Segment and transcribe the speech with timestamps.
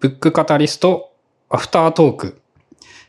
[0.00, 1.12] ブックカタリスト
[1.50, 2.40] アフタートーク。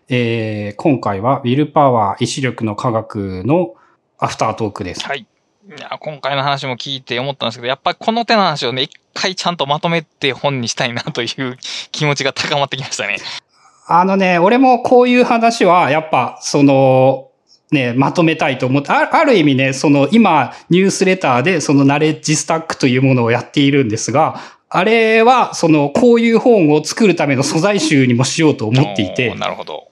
[0.07, 3.75] えー、今回はウィルパワー、意志力の科学の
[4.17, 5.06] アフタートークです。
[5.06, 5.20] はい。
[5.20, 11.57] いや、今回の話も聞いて思ったんですけど、やっぱりこの手の話をね、一回ちゃんとまとめて本にしたいなという
[11.91, 13.18] 気持ちが高まってきましたね。
[13.86, 17.30] あのね、俺もこういう話は、やっぱ、その、
[17.71, 29.90] ね、まとめたいと思って、あある意味ね、その今、ニュースレターでそのナレッジスタックというものをやっているんですが、あれは、その、こういう本を作るための素材集にもしようと思っていて、なるほど。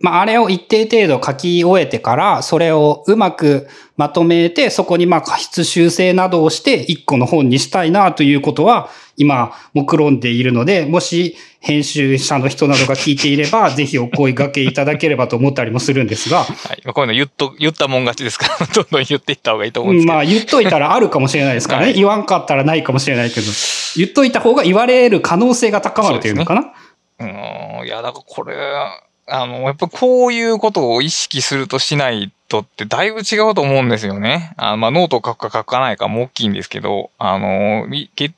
[0.00, 16.44] まあ、あれを一定程度書き終えてから、それをうまくまとめて、そこにまあ過失修正などをして、一個の本にしたいなということは、今、目論んでいるので、もし編集者の人などが聞いていれば、 ぜひお声掛けいただければと思ったりもするんですが。
[16.44, 16.82] はい。
[16.82, 20.14] こういうの言っと、言ったもん勝ちですから、 どんどん言っていった方がいいと思うんですけど。
[20.14, 21.86] まあ、言っといたらあるかもしれないですからね。
[21.86, 23.46] はい、言わんかったらないかもしれないけど、
[23.96, 26.72] 言っといた方が言われる可能性が高まるというのかな？
[27.20, 27.86] うね、うん。
[27.86, 28.54] いや、だからこれ、
[29.26, 34.54] あの、やっぱこういうことを意識するとしないとってだいぶ違うと思うんですよね。
[34.56, 37.86] あまあ、ノートを書くか書かないかも大きいんですけど、あの、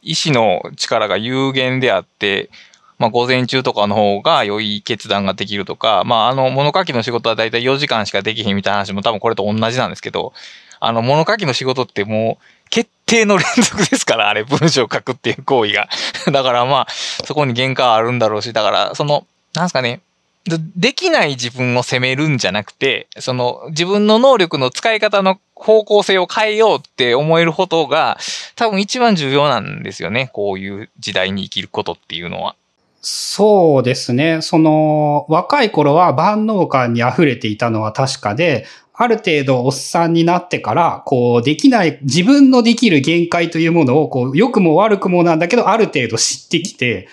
[0.02, 2.50] 意志の力が有限であって、
[2.98, 10.32] まあ、午前中とかの方が良い決断ができるとか、まあ、あの、物書きの仕事はだいたい4時間しかできへんみたいな話も多分これと同じなんですけど、
[10.80, 15.88] あの、物書きの仕事ってもう、決定の連続ですから、あれ、文章を書くっていう行為が。
[16.32, 20.00] だからまあ、そこに限界あるんだろうし、だから、その、なんすかね、
[20.44, 28.18] できない自分を責めるんじゃなくて、その自分の能力の使い方の方向性を変えようって思えることが
[28.56, 30.30] 多分一番重要なんですよね。
[30.32, 32.56] こういう時代に生きることっていうのは。
[33.02, 34.40] そうですね。
[34.42, 38.66] その若い頃は万能感に溢れていたのは確かで、
[39.02, 47.08] ある程度おっさんになってから、こう、できない、自分のできる限界というものを、こう、良くも悪くもなんだけど、ある程度知ってきて、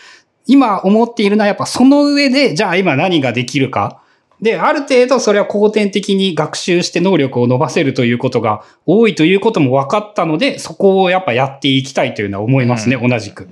[0.47, 4.01] 今思っているのはやっぱその上で、じゃあ今何ができるか。
[4.41, 13.45] で、ある程度それは後天的に学習して能力を伸ばせるということが多いということも分かったので、そこをやっぱやっていきたいというのは思いますね、うん、同じく。
[13.45, 13.51] こ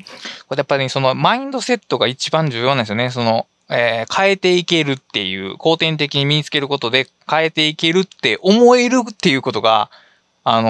[0.51, 3.09] れやっぱりそのマインドセットが一番重要なんですよね。
[3.09, 9.89] その、えー、変えていけるっていう、後天的に身につけることで変えていけるって思えるっていうことが、
[10.43, 10.69] あの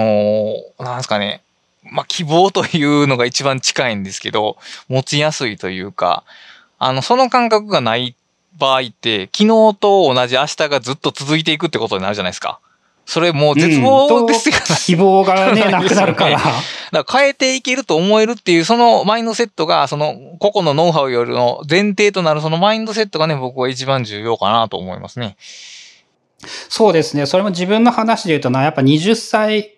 [0.78, 1.42] ー、なんですかね、
[1.90, 4.56] まあ、希望というのが一番近いんですけど、
[4.88, 6.24] 持ちやすいというか、
[6.78, 8.14] あの、その感覚がない
[8.58, 12.60] 場合って、昨日と同じ明日がずっと続いていくってことになるじゃないですか。
[13.06, 16.38] それもう絶望ですよ、ね、うん、希望がね、なくなるから。
[16.90, 25.36] だから変えていけると思えるっていう、そのマインドセットが、その個々のノウハウよりの前提となるそのマインドセットがね、僕は一番重要かなと思いますね。
[26.68, 27.26] そうですね。
[27.26, 29.75] それも自分の話で言うとな、やっぱ20歳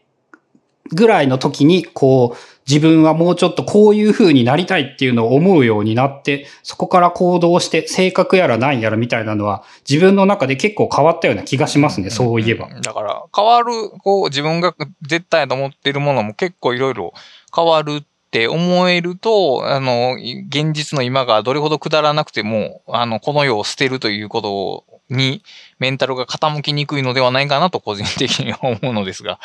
[0.93, 12.69] ぐらいの時に、こう、自分はもうちょっとこういう風になりたいっていうのを思うようになって、そこから行動して、性格やら何やらみたいなのは、自分の中で結構変わったような気がしますね、そういえば。
[12.82, 13.72] だから、変わる、
[14.03, 17.15] こう、自分が絶対と思ってるものも結構いろいろ
[17.56, 20.16] 変わるって思えると、あの、
[20.49, 25.43] 現実の今がどれほどくだらなくても、あの、この世を捨てるということに、
[25.78, 29.38] メンタルが傾きにくいのではないかなと個人的には思うのですが。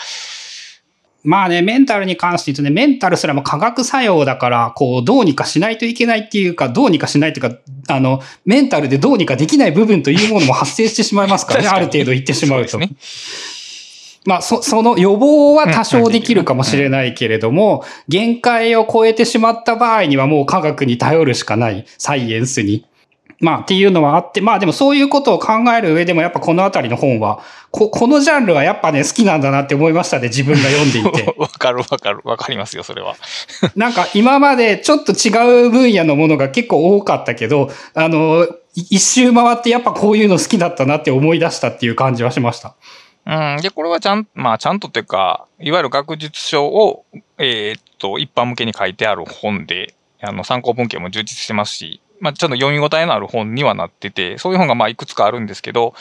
[1.24, 7.58] まあね、メンタルに関して言うとね、メンタルすらも化学作用だから、こう、どうにかしないといけないっていうか、どうにかしないというか、
[7.88, 12.78] あの、メンタルでどうにかできない部分というものも発生してしまいますからね、ある程度言ってしまうと。
[12.78, 12.90] ね、
[14.26, 22.86] まあ、そ、その予防は多少できるかもしれないけれども、限界を超えてしまった場合にはもう科学に頼るしかない、サイエンスに。
[23.40, 31.34] まあっていうのはあって、まあでもそういうことを考える上でもやっぱこのあたりの本は、こ、このジャンルはやっぱね好きなんだなって思いましたね、自分が読んでいて。
[31.38, 33.16] わかるわかる、わかりますよ、それは。
[33.76, 42.76] なんか今までちょっと違う分野のものが結構多かったけど、あの、一周回ってやっぱこういうの好きだったなって思い出したっていう感じはしました。
[43.26, 43.62] うん。
[43.62, 47.06] で、これはちゃん、まあちゃんとっていうか、いわゆる学術書を、
[47.38, 55.94] えー、っと、一般向けに書いてある本で、あの、参考文献も充実してますし、まあ、ちょっと読み応えのある本にはなってて、そういう本がまあいくつかあるんですけど、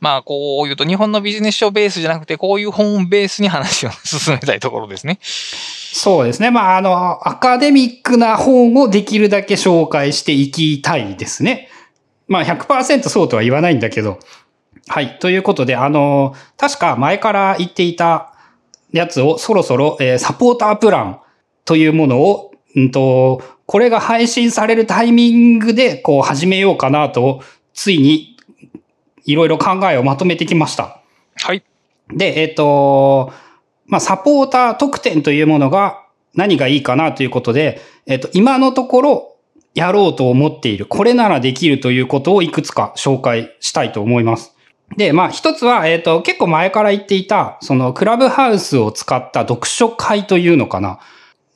[0.00, 5.20] まあ、こう言うと日本のビジネス書ベースじゃなくて、こういう本ベースに話を進めたいところですね。
[5.22, 6.50] そうですね。
[6.50, 11.68] まあ、あの、アカデミックな本をできるだけ紹介していきたいですね。
[12.26, 14.18] まあ100%そうとは言わないんだけど。
[14.88, 15.18] はい。
[15.20, 18.34] ということで、あの、確か前から言っていた
[18.92, 21.20] やつをそろそろ、えー、サポータープラン
[21.64, 28.36] というものを、うんと、これが配信されるタイミングで、こう、始めようかなと、ついに、
[29.24, 31.00] いろいろ考えをまとめてきました。
[31.36, 31.62] はい。
[32.12, 33.32] で、えっ、ー、と、
[33.86, 39.30] まあ、サポーター特典というものが何がいいかなということで、えっ、ー、と、今のところ、
[39.74, 44.54] やろうと思っている、これならできるということをいくつか紹介したいと思います。
[44.96, 51.00] で、まあ一つは、えっ、ー、と、結構前から言っていた、そのクラブハウスを使った読書会というのかな。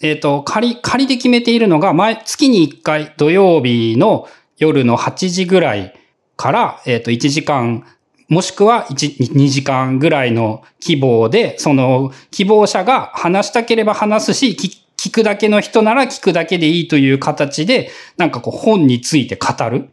[0.01, 4.29] えっ、ー、と、仮、仮で決めているのが、毎月に1回土曜日の
[4.59, 5.95] 夜の8時ぐらい
[6.37, 7.85] から、えっ、ー、と、1時間、
[8.29, 14.57] もしくは1、2時間ぐらいの希望で、その希望者が話したければ話すし、
[14.99, 19.89] 聞くだけの人なら聞くだけでいいという形で、なんかこう本について語る。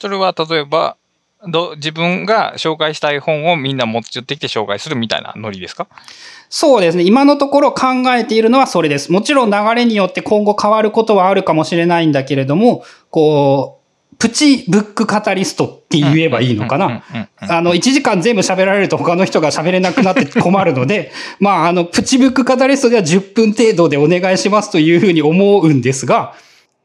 [0.00, 0.96] それは例えば、
[1.48, 5.88] ど自分が紹介したい本をみんな持ってきて紹介するみたいなノリですか？
[6.52, 7.04] そうですね。
[7.04, 7.86] 今のところ考
[8.16, 9.12] えているのはそれです。
[9.12, 17.02] もちろん流れによって今後変わることはあるかもしれないんだけれども、こう、プチブックカタリストって言えばいいのかな。
[17.38, 26.34] あの、1時間全部喋られると他の人が喋れなくなって困るので、 まあ、あの、プチブックカタリストでは10分程度でお願いしますというふうに思うんですが、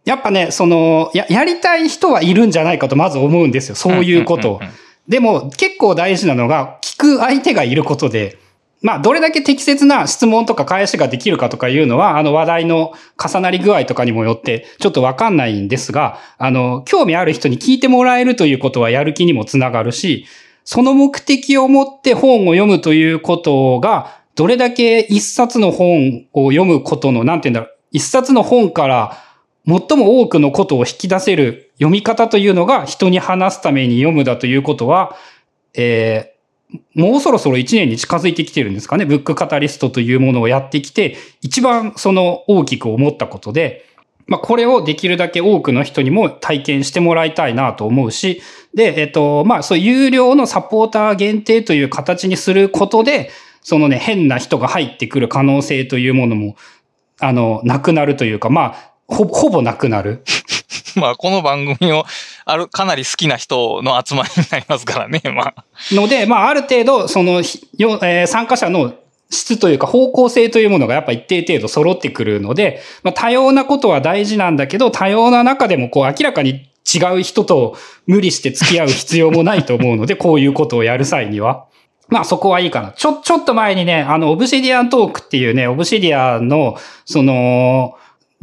[0.05, 3.75] やっぱね、その、や、やりたい人はいるんじゃないかとまず思うんですよ。
[3.75, 4.61] そういうことを。
[5.09, 8.37] でも、結構大事なのが、聞く相手がいることで、
[8.81, 20.27] まあ、どれだけ適切な質問とか返しができるかとかいうのは、あの話題の重なり具合とかにもよって、ちょっとわかんないんですが、あの、興味ある人に聞いてもらえるということはやる気にもつながるし、
[20.65, 29.17] その目的を持って本を読むということが、どれだけ一冊の本を読むことの、なんて言うんだろう、一冊の本から
[29.65, 35.15] 最も多くのことを引き出せる読み方というのが人に話すために読むだということは、
[35.73, 36.34] えー、
[36.93, 39.05] もうそろそろ1年に近づいてきてるんですかね？
[39.05, 43.85] ブックカタリストというものをやってきて、一番その大きく思ったことで、
[44.27, 48.41] まあ、これをできるだけ多くの人にも体験してもらいたいなと思うし、
[48.73, 53.29] で、えっと、まあ、そう、有料のサポーター限定という形にすることで、
[53.61, 56.55] そのね、変な人が入ってくる可能性というものも、
[57.19, 60.23] あの、なくなるというか、まあ、ほぼ、ほぼなくなる。
[60.95, 62.05] まあ、この番組を、
[62.45, 65.65] ある、かなり好きな人の集まりになりますからね、 まあ。
[65.91, 67.41] ので、まあ、ある程度、その、
[67.77, 68.93] よえー、参加者の
[69.31, 77.75] 質というか方向性というものがやっぱ一定程度揃ってくるので、まあ、多様なことは大事なんだけど、多様な中でもこう明らかに違う人と
[78.05, 81.65] 無理して付き合う必要もないと思うので、 こういうことをやる際には。
[82.07, 82.91] まあそこはいいかな。
[82.91, 87.95] ちょ、ちょっと前にね、あの、オブシディアントークっていうね、オブシディアの、その、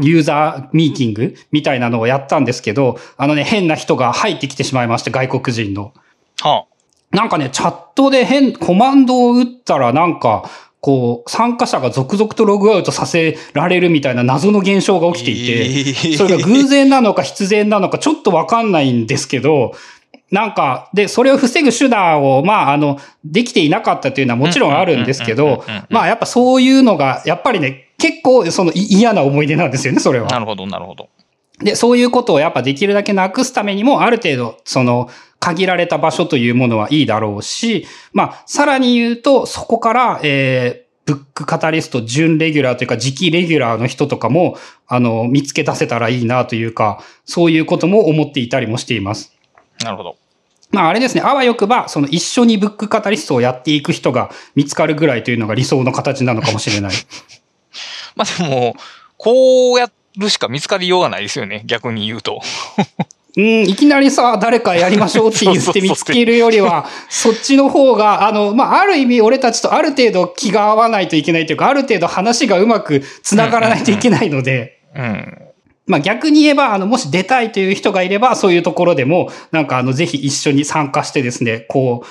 [0.03, 5.93] ユーザーミーティングみたいなのをやったんですけど、あのね、変な人が入ってきてしまいまして、外国人の。
[6.41, 6.67] は
[7.13, 10.49] あ、なんかね、チャットで変、コマンドを打ったらなんか、
[10.81, 19.75] こう、参加者が続々とログアウトさせられるみたいな謎の現象が起きていて、それが偶然なのか必然なのかちょっとわかんないんですけど、
[20.33, 30.29] なんか、で、それを防ぐ手段を、まあ、あの、できていなかったというのはもちろんあるんですけど、まあ、やっぱそういうのが、やっぱりね、結構、その嫌な思い出なんですよね、それは。
[30.29, 31.09] なるほど、なるほど。
[31.61, 35.09] で、そういうことをやっぱできるだけなくすためにも、ある程度、その、
[35.39, 44.59] 限られた場所というものはいいだろうし、まあ、さらに言うと、そこから、えー、ブックカタリスト、準レギュラーというか、次期レギュラーの人とかも、
[44.89, 49.33] あの、見つけ出せたらいいなというか、そういうことも思っていたりもしています。
[49.85, 50.17] なるほど。
[50.73, 56.93] まああれですね、あわよくば、その一緒にブックカタリストをやっていく人が見つかるぐらいというのが理想の形なのかもしれない。
[58.17, 58.77] まあでも、
[59.17, 62.41] こうやるしか見つかりようがないですよね、逆に言うと。
[63.37, 75.39] うん、いきなりさ、誰かやりましょうって言って 見つけるよりは、そっちの方が、あの、まあ、ある意味俺たちとある程度気が合わないといけないというか、ある程度話がうまく繋がらないといけないので、うん、うん。
[75.87, 82.07] まあ逆に言えば、あの、もし出たいという人がいれば、そういうところでも、なんかあの、ぜひ一緒に参加してですね、こう、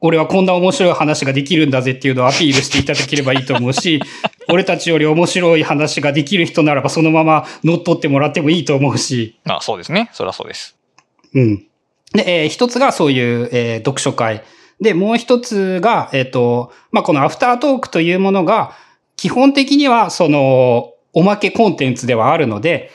[0.00, 4.00] 俺はこんな面白い話ができるんだぜっていうのをアピールしていただければいいと思うし、
[4.48, 9.36] 俺たちより面白い話ができる人ならばそのまま乗っ取ってもらってもいいと思うし。
[9.44, 10.10] あそうですね。
[10.12, 10.76] そりゃそうです。
[11.34, 11.66] うん。
[12.12, 14.42] で、えー、一つがそういう、えー、読書会。
[14.80, 18.72] で、もう一つが、えっ、ー、と、まあ、このアフタートークというものが、
[19.16, 22.90] 基本的には、その、おまけコンテンツではあるので、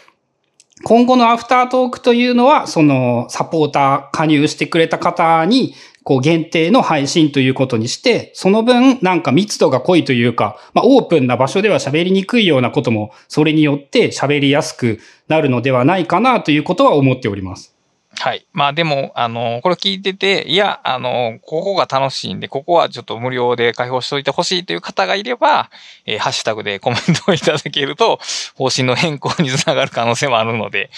[0.84, 17.75] 今後のアフタートークというのは、そのサポーター加入してくれた方に、こう限定の配信ということにして、その分なんか密度が濃いというか、まあオープンな場所では喋りにくいようなことも、それによって喋りやすくなるのではないかなということは思っております。
[18.20, 18.46] はい。
[18.51, 25.70] まあでも、あの、これ聞いてて、いや、あの、ここが楽しいんで、ここはちょっと無料で開放しといてほしいという方がいれば、
[26.06, 28.20] えー、ハッシュタグでコメントをいただけると、
[28.56, 30.89] 方針の変更につながる可能性もあるので。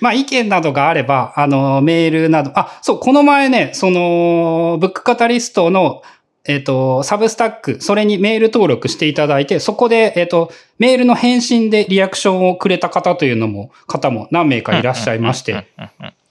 [0.00, 6.02] まあ意見などがあれば、あの、メールなど、あ、そう、この前ね、その、ブックカタリストの、
[6.48, 15.66] えっ、と、サブスタック、それにメール登録していただいて、そこで、えっ、と、メールの返信でリアクションをくれた方というのも、方も何名かいらっしゃいまして、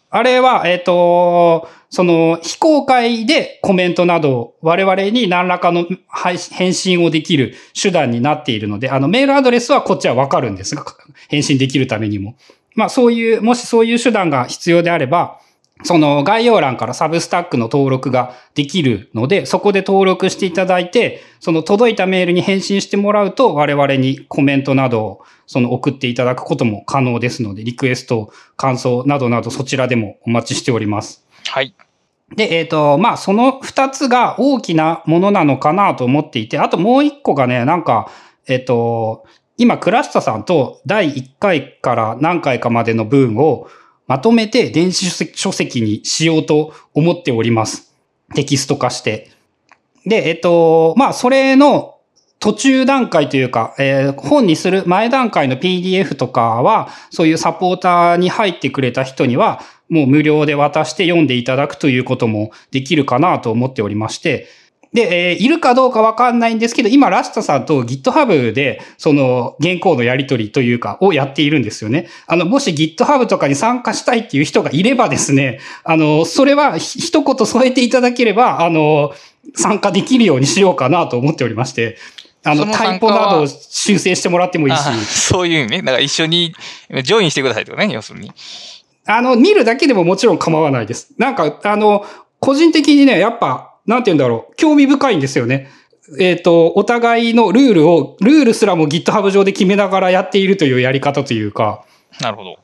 [0.09, 5.85] あれは、えっ、と、その、非公開でコメントなどを我々に何らかの
[6.51, 10.85] 返信をできる手段になっているので、あの、メールアドレスはこっちはわかるんですが、
[11.27, 12.35] 返信できるためにも。
[12.75, 15.39] まあ、そういう、もしそういう手段が必要であれば、
[15.83, 31.25] その概要欄からサブスタックの登録ができるので、そこで登録していただいて、その届いたメールに返信してもらうと、我々にコメントなどをその送っていただくことも可能ですので、リクエスト、感想などなどそちらでもお待ちしております。
[31.47, 31.75] はい。
[32.35, 38.09] で、えっ、と、まあ、その二つが大きなものなのかなと思っていて、あともう一個がね、なんか、
[38.47, 39.25] えっ、と、
[39.57, 43.67] 今、倉下さんと第1回から何回かまでの文を
[44.07, 47.95] まとめて電子書籍にしようと思っております。
[48.35, 49.31] テキスト化して。
[50.05, 51.95] で、えっ、と、まあ、それの
[52.39, 64.47] 途中段階というか、えー本にする前段階の PDF とかは、そういうサポーターに入ってくれた人には、もう無料で渡して読んでいただくということもできるかなと思っておりまして、
[64.95, 72.07] で、えーいるかどうかわかんないんですけど、今、ラスタさんと GitHub で、その、原稿のやり取りというか、をやっているんですよね。
[72.27, 79.13] あの、もし GitHub とかに参加したいっていう人がいればですね、あの、それはひ一言添えていただければ、あの、
[79.53, 81.97] 参加できるようにしようかなと思っておりまして、
[82.45, 85.79] あの、そのタイプ参加はなどを修正してもらってもいいし、あそういうね。
[85.79, 86.55] だから一緒に
[87.03, 88.31] ジョインしてくださいとね、要するに。
[89.05, 91.13] あの、見るだけでももちろん構わないです。
[91.17, 92.05] なんか、あの、
[92.39, 95.69] 個人的にね、やっぱ、なんて言うんだろう、興味深いんですよね。
[96.19, 101.83] えっ、と、お互いのルールを、ルールすらも GitHub 上で決めながらやっているというやり方というか、
[102.21, 102.59] なるほど。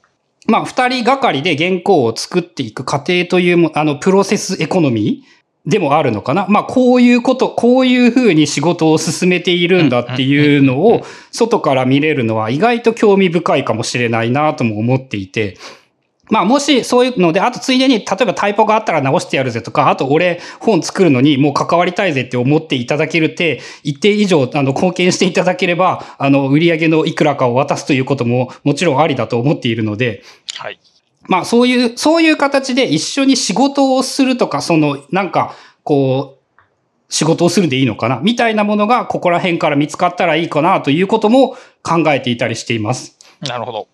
[0.48, 6.48] まあ、二人がかりで原稿を作っていく過程というも、あの、プロセスエコノミーでもあるのかな。
[6.50, 15.58] まあ、こういうこと、こういうふうに仕事を進めているんだっていうのを、外から見れるのは意外と興味深いかもしれないなとも思っていて、
[16.32, 30.24] まあもしそういうので、あとついでに、例えばタイポがあったら直してやるぜとか、あと俺本作るのにもう関わりたいぜって思っていただけるって、一定以上あの貢献していただければ、あの売り上げのいくらかを渡すということももちろんありだと思っているので、
[30.58, 30.80] はい。
[31.28, 36.42] まあそういう、そういう形で一緒に仕事をするとか、そのなんかこう、
[37.10, 43.18] 仕事をするでいいのかなみたいなものがここら辺から見つかったらいいかなということも考えていたりしています。
[43.42, 43.88] なるほど。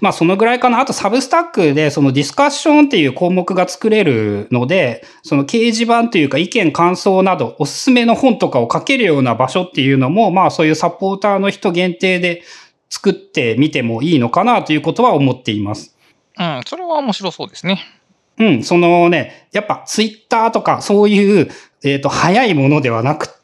[0.00, 0.80] まあそのぐらいかな。
[0.80, 12.42] あとサブスタックでそのディスカッションっていう項目が作れるので、その掲示板というか意見感想などおすすめの本とかを書けるような場所っていうのも、まあそういうサポーターの人限定で
[12.88, 15.96] 作ってみてもいいのかなということは思っています。
[16.38, 17.82] うん、それは面白そうですね。
[18.38, 21.48] うん、そのね、やっぱツイッターとかそういう、
[21.84, 23.34] えっ、と、早いものではなくて、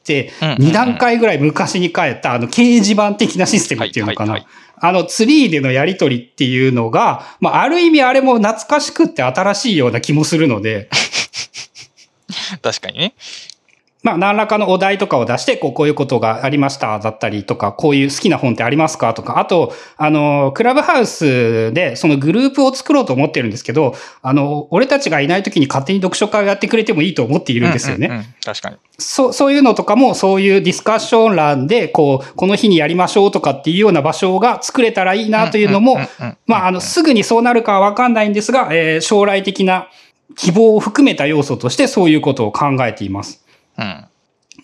[0.41, 4.45] うんうんうん2段階ぐらい昔に帰ったあの掲示板的なシステムっていうのかな。
[4.81, 10.89] あのツリーでのやりとりっていうのが、まあ、ある意味あれも懐かしくって新しいような気もするので、
[12.63, 13.15] 確かにね。
[14.03, 28.07] まあ、何らかのお題とかを出して、こう、こういうことがありました、だったりとか、こういう好きな本ってありますかとか、あと、あの、クラブハウスで、そのグループを作ろうと思ってるんですけど、あの、俺たちがいない時に勝手に読書会をやってくれてもいいと思っているんですよね。
[28.07, 28.77] うんうんうん確かに。
[28.99, 35.99] そう、そういうのとかも、そういうディスカッション欄で、こう、この日にやりましょうとかっていうような場所が作れたらいいなというのも
[36.47, 39.89] まあ、あの、すぐにそうなるかはわかんないんですが、えー将来的な
[40.37, 43.40] 希望を含めた要素としてそういうことを考えています。
[43.81, 44.05] うん。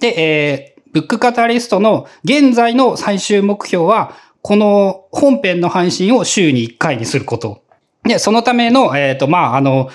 [0.00, 7.62] で、えーブックカタリストの現在の最終目標は、この本編の配信を週に1回にすること。
[8.02, 9.90] で、そのための、えっ、と、まあ、あの、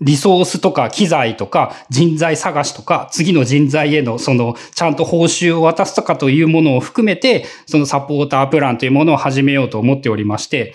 [0.00, 10.74] リソースとか機材とか人材探しとか次の人材へのそのちゃんと報酬を渡すとかというものを含めてそのサポータープランというものを始めようと思っておりまして、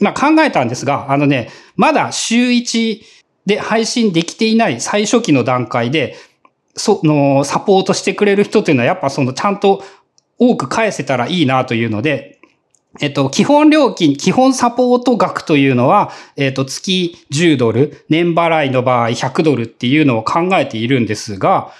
[0.00, 3.02] まあ考えたんですが、あのね、まだ週1
[3.46, 6.14] で配信できていない最初期の段階で、
[6.80, 9.82] その、サポートしてくれる人というのはやっぱそのちゃんと
[10.38, 12.40] 多く返せたらいいなというので、
[12.98, 21.72] えっと、基本料金、基本サポート額というのは、えっと、月10ドル、年払いの場合100ドルっていうのを考えているんですが、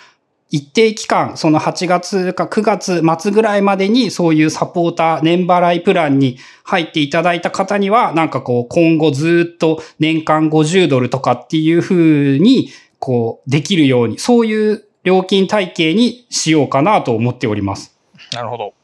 [0.50, 17.97] 一定期間、その8月か9月末ぐらいまでにそういうサポーター、年払いプランに入っていただいた方には、なんかこう、今後ずっと年間50ドルとかっていう風に、こう、できるように、そういう料金体系にしようかなと思っております。
[18.33, 18.75] なるほど。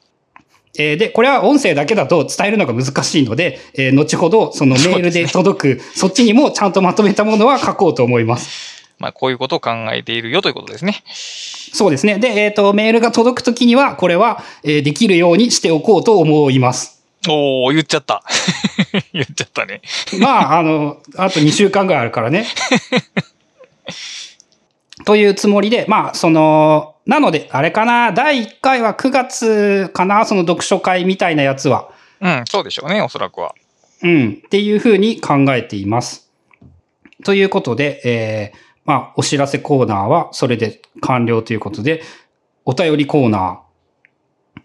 [0.79, 8.77] えーで、これは音声だけだと伝えるのが難しいので、えー後ほどそのメールで届く、そっちにもちゃんとまとめたものは書こうと思います。
[8.99, 11.03] まあ、こういうことを考えているよということですね。
[11.07, 12.19] そうですね。
[12.19, 17.03] で、えっ、と、メールが届くときには、これは、えーできるようにしておこうと思います。
[17.29, 18.23] おー、言っちゃった。
[19.13, 19.83] 言っちゃったね。
[20.19, 22.47] まあ、あの、あと2週間ぐらいあるからね。
[25.07, 31.91] というつもりで、まあ、その、なので、あれかな、第1回は9月かな、その読書会みたいなやつは。
[32.21, 33.55] うん、そうでしょうね、おそらくは。
[34.03, 36.29] うん、っていうふうに考えています。
[37.25, 42.03] ということで、えー、まあ、お知らせコーナーはそれで完了ということで、
[42.65, 43.67] お便りコーナー。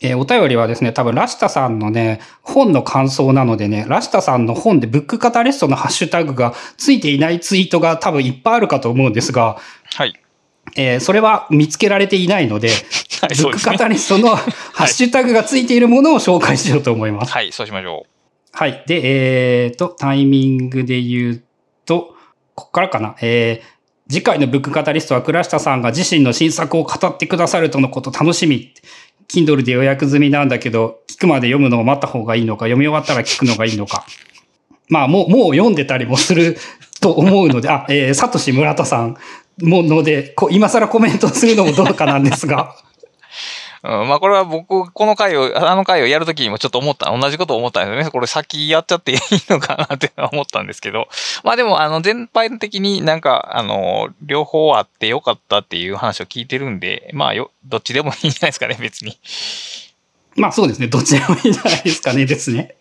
[0.03, 9.59] えーお便りはですね、多分ラシタさんのね、本の感想なのでね、ラシタさんの本でブックカタリストのハッシュタグがついていないツイートが多分いっぱいあるかと思うんですが、
[9.93, 10.20] はい。
[10.75, 12.69] えーそれは見つけられていないので、
[13.21, 13.49] はい、ブ。
[13.49, 17.31] ックカタリストのハッシュタグがついているものを紹介しようと思います。
[17.31, 18.05] はい、そうしましょ
[18.53, 18.83] はい。
[18.87, 21.43] で、えっ、と、タイミングで言う
[21.85, 22.15] と、
[22.55, 23.15] こっからかな。
[23.21, 23.71] えー
[24.11, 28.73] 次回のブックカタリストは倉下さんが自身の新作を語ってくださるとのこと楽しみ。
[29.29, 34.05] Kindle で予約済みなんだけど、聞くまで読むのを待った方がいいのか、読み終わったら聞くのがいいのか。
[34.89, 36.57] まあ、もう、もう読んでたりもする
[36.99, 39.15] と思うので、あ、えー、サトシ村田さん
[39.61, 42.75] もので、こ今更コメントするのもどうかなんですが。
[43.83, 43.89] う。
[44.01, 48.11] うん、まあこれは僕、この回を、あの回をやるときにもちょっと思った、同じことを思ったんですよね。
[48.11, 51.07] これ先やっちゃっていいのかなって思ったんですけど。
[51.43, 59.17] まあでも、あの、全般的になんか、あの、両方あってよかったっていう話を聞いてるんで、まあよ、どっちでもいいんじゃないですかね、別に。
[60.35, 60.87] まあそうですね。
[60.87, 62.75] どっちでもいいんじゃないですかねですね。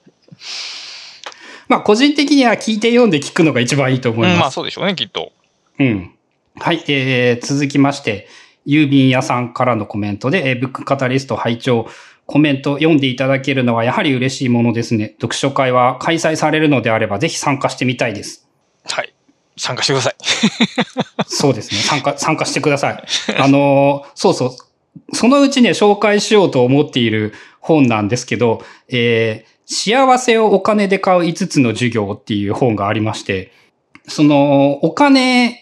[1.69, 4.49] まあ個人的には聞いて読んで聞くのが一番いいと思いうん、まます。
[4.49, 5.33] あそうでしょうね、きっと。
[5.79, 6.15] うん。
[6.61, 6.85] はい。
[6.89, 8.29] えー、続きまして、
[8.67, 11.89] 郵便屋さんからのコメントで、えーブックカタリスト拝聴
[12.27, 15.15] コメント読んでいただけるのはやはり嬉しいものですね。
[15.21, 18.47] 読書会は開催されるのであればぜひ参加してみたいです。
[18.85, 19.13] はい。
[19.57, 20.15] 参加してください。
[21.27, 21.81] そうですね。
[21.81, 23.03] 参加、参加してください。
[23.37, 25.17] あのーそうそう。
[25.17, 33.53] そのうちね、紹介しようと思っている本なんですけど、えー幸せをお金で買う5つの授業っていう本がありまして、
[34.09, 35.60] その、お金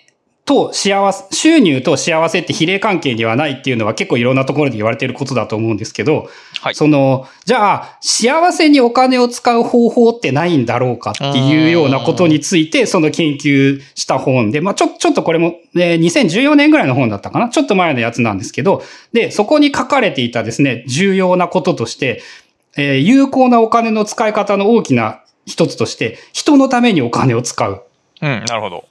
[0.48, 6.30] と幸せ、収入と幸せって比例関係にはないっていうのは結構いろんなところで言われていることだと思うんですけど、
[6.62, 6.74] はい。
[6.74, 17.50] その、じゃあ、幸せにお金を使う方法ってないんだろうかっていうようなことについて、その研究した本で、まあちょ、ちょっとこれも、ね、2014年ぐらいの本だったかな？
[17.50, 18.82] ちょっと前のやつなんですけど、
[19.12, 22.22] で、そこに書かれていたですね、重要なこととして、
[22.78, 27.84] えー有効なお金の使い方の大きな一つとして、人のためにお金を使う。
[28.22, 28.86] うん、なるほど。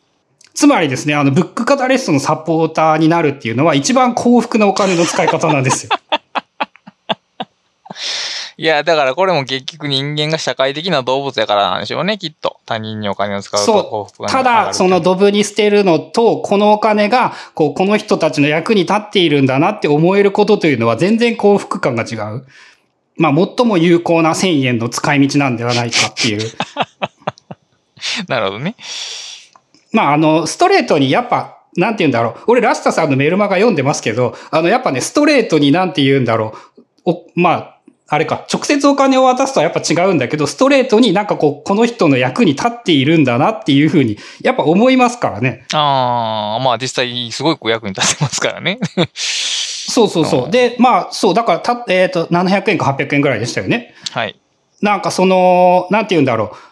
[0.57, 5.91] つまりですね、あの、ブックカタリストのサポーターになるっていうのは一番幸福なお金の使い方なんですよ。
[8.57, 12.57] いや、だからこれも結局人間が社会的な動物やからなんでしょうね、きっと。
[12.65, 14.11] 他人にお金を使うと幸そう。
[14.11, 22.47] 福がただ、そのドブに捨てるのと、このお金が、こう、この人たちの役に立っているんだなって思えることというのは全然幸福感が違う。
[23.15, 26.51] まあ、最も有効な1000円の使い道なんではないかっていう。
[28.27, 28.75] なるほどね。
[29.97, 32.51] まあ、あの、ストレートにやっぱ、なんて言うんだろう。
[32.51, 36.53] 俺、ラスタさんのメルマガ読んでますけど、あの、やっぱね、ストレートになんて言うんだろ
[37.05, 37.11] う。
[37.13, 45.65] お、まあ、あれか、直接お金を渡すとはやっぱ違うんだけど、ストレートになんかこう、この人の役に立っているんだなっていうふうに、やっぱ思いますからね。
[45.73, 48.77] ああ、まあ実際すごく役に立ってますからね。
[49.15, 50.47] そうそうそうう。
[50.49, 53.95] んで、まあ、そう、だから、た、えっ、と、700円か800円ぐらいでしたよね。
[54.11, 54.35] はい。
[54.81, 56.66] なんかその、なんて言うんだろう。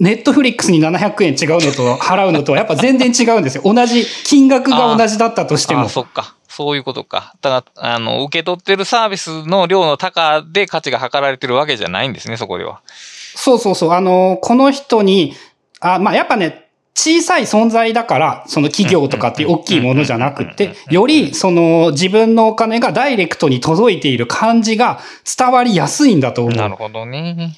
[0.00, 3.62] ネットフリックスに700円違うのと払うのとはやっぱ全然違うんですよ。
[3.64, 5.88] 同じ、金額が同じだったとしてもああ、。
[5.90, 6.34] そっか。
[6.48, 7.34] そういうことか。
[7.42, 12.80] だから、あの、受け取ってるサービスの量の高で価値が測られてるわけじゃないんですね、そこでは。
[13.36, 13.92] そうそうそう。
[13.92, 15.34] あの、この人に、
[15.80, 25.00] あ、まあ、やっぱね、小さい存在だから、その企業とかっていう大きいものじゃなくて、より、その自分のお金がダイレクトに届いている感じが
[25.38, 26.56] 伝わりやすいんだと思う。
[26.56, 27.54] なるほどね。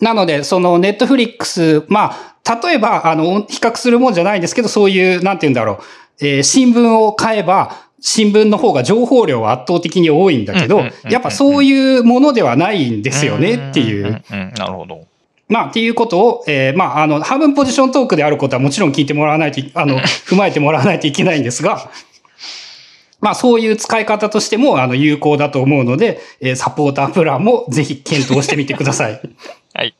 [0.00, 2.12] なので、そのネットフリックス、ま
[2.44, 5.74] あ、例えば、あの、比較するもんじゃないんですけど、そういう、なんて言うんだろ
[6.20, 14.22] う、えー新聞を買えば、新聞の方が情報量は圧倒的に多いんだけどやっぱそういうものではないんですよねっていう。
[14.56, 15.06] なるほど。
[15.48, 21.90] まあ、っていうことを、えーまあ、あの、半分ポジショントークであることはもちろん聞いてもらわないとい、あの、 踏まえてもらわないといけないんですが、
[23.20, 29.20] まあ、そういう使い方としても、あの、有効だと思うので、えーサポータープランもぜひ検討してみてください。
[29.80, 29.94] はい。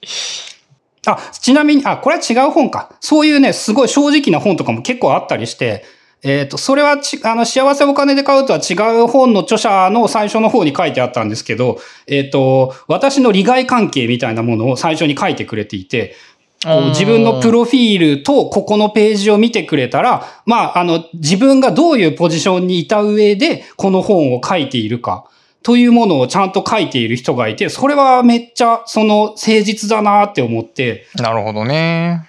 [1.07, 2.95] あ、ちなみに、あ、これは違う本か。
[3.01, 5.85] そういうね、すごい正直な本とかも結構あったりして、
[6.23, 16.15] えっ、と、それはち、あの、幸せお金で買うとは違う本の著者の最初の方に書いてあったんですけど、えっ、と、私の利害関係みたいなものを最初に書いてくれていて、
[16.63, 25.25] こう自分のプロフィールとここのページを見てくれたら、まあ、あの、自分がどういうポジションにいた上で、この本を書いているか、
[25.63, 31.07] というものをちゃんと書いている人がいて、それはめっちゃ、その、誠実だなって思って。
[31.17, 32.27] なるほどね。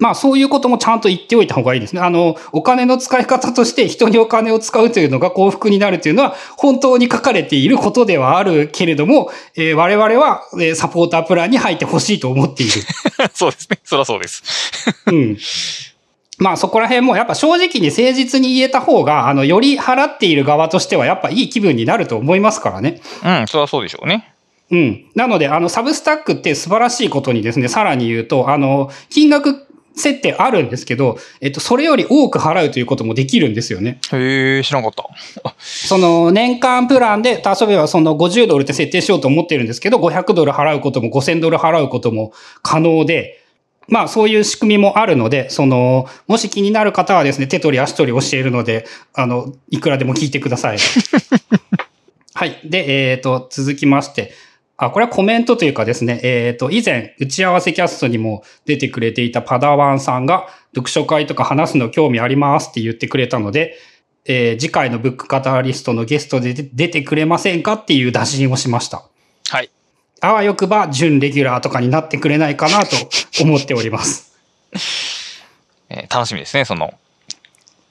[0.00, 2.00] まあ、そういうこともちゃんと言っておいた方がいいですね。
[2.00, 12.72] あの、お金の使い方として人にお金を使うというのが幸福になるというのは、本当に書かれていることではあるけれども、えー我々は、えーサポータープランに入ってほしいと思っている。
[13.34, 13.78] そうですね。
[13.84, 14.42] そりゃそうです。
[15.06, 15.36] うん。
[16.40, 23.00] まあそこら辺もやっぱ正直に誠実に言えた方が、あの、より払っている側としてはやっぱいい気分になると思いますからね。
[23.24, 24.34] うん、そりゃそうでしょうね。
[24.70, 25.04] うん。
[25.14, 34.00] なので、あの、サブスタックって素晴らしいことにですね、さらに言うと、あの、金額設定あるんですけど、えっと、それより多く払うということもできるんですよね。
[34.12, 35.04] へえ、知らなかっ
[35.44, 35.54] た。
[35.58, 43.39] その、年間プランで、例えばその50ドルって設定しようと思ってるんですけど、500ドル払うことも5000ドル払うことも可能で、
[43.90, 50.78] まあそういう仕組みもあるので、その、もし気になる方はですね、手取り足取り教えるので、あの、いくらでも聞いてください。
[52.32, 52.60] はい。
[52.64, 54.32] で、えっ、と、続きまして、
[54.76, 63.76] あ、これはコメントというかですね、えっ、と、以前、打ち合わせキャストにも出てくれていたパダワンさんが、読書会とか話すの興味ありますって言ってくれたので、
[64.24, 69.09] えー次回のブックカタリストのゲストで出出てくれませんかっていう打診をしました。
[70.20, 70.30] はい。
[70.30, 72.96] あわよくば、準レギュラーとかになってくれないかなと
[73.42, 74.32] 思っております。
[75.88, 76.94] えー楽しみですね、その。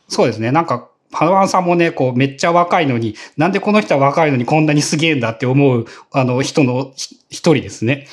[0.08, 0.52] そうですね。
[0.52, 8.08] なんか、パダワンさんもね、こう、めっちゃ若いのに、なんでこの人は若いのにこんなにすげえんだって思う、あの、人のひ一人ですね。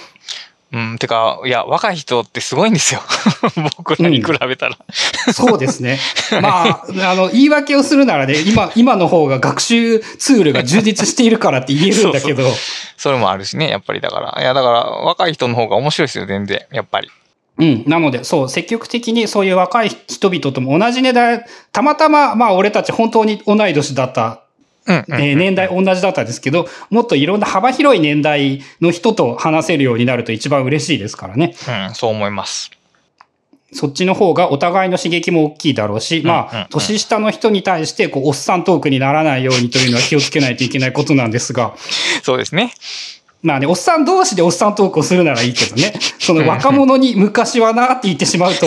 [0.77, 3.01] うん、てか、いや、若い人ってすごいんですよ。
[3.79, 4.77] 僕らに比べたら。
[5.33, 5.99] そうですね。
[6.43, 12.45] まあ、 あの、言い訳をするならね、今、今の方が学習ツールが充実しているからって言えるんだけど、
[12.99, 14.39] それもあるしね、やっぱりだから。
[14.39, 16.61] いや、だから、若い人の方が面白いですよ、全然。
[16.71, 17.09] やっぱり。
[17.59, 17.85] うん。
[17.87, 24.43] なので、そう、積極的にそういう若い人々とも同じ年代、たまたま、まあ、俺たち本当に同い年だった、
[25.09, 31.55] 年代同じだったんですけど、もっといろんな幅広い年代の人と話せるようになると一番嬉しいですからね。
[31.89, 32.71] うん、そう思います。
[33.73, 41.75] そっちの方がお互いの刺激も大きいだろうし、まあ、年下の人に対して、こう、おっさんトークにならないようにというのは気をつけないといけないことなんですが、
[42.23, 42.73] そうですね。
[43.43, 48.67] まあね、おっさん同士でおっさんトークをするならいいけどね、その若者に昔はなって言ってしまうと、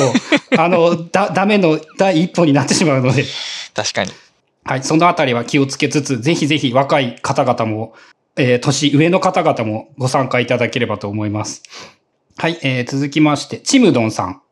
[0.58, 3.26] あの、だ、ダメの第一歩になってしまうので、
[3.74, 4.12] 確かに。
[4.70, 7.96] はい、そのあたりは気をつけつつ、ぜひぜひ若い方々も、
[8.36, 11.64] えー年上の方々もご参加いただければと思います。
[12.38, 14.44] はい、えー続きまして、チムドンさん。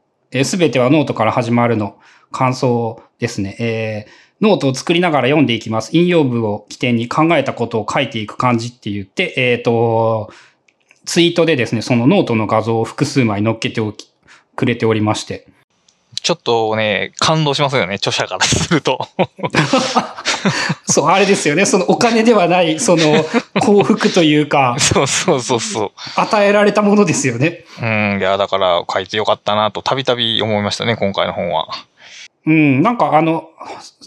[0.43, 1.99] すべてはノートから始まるの
[2.32, 3.58] 感想ですね。
[3.60, 5.95] えーノートを作りながら読んでいきます。
[5.95, 10.32] 引用部を起点に考えたことを書いていく感じって言って、えっ、と、
[11.06, 14.12] ツイートでですね、そのノートの画像を複数枚載っけておき、
[14.56, 15.47] くれておりまして。
[16.22, 19.08] ちょっとね、感動しますよね、著者からすると。
[20.86, 21.65] そう、あれですよね。
[21.65, 23.24] そのお金ではない、その
[23.62, 27.65] 幸福というか、 そうそうそうそ与えられたものですよね。
[27.82, 27.86] う。
[27.86, 31.67] うん、いや、だから書いてよかったなと、たびたび思いましたね、今回の本は。
[32.46, 33.50] うん、なんかあの、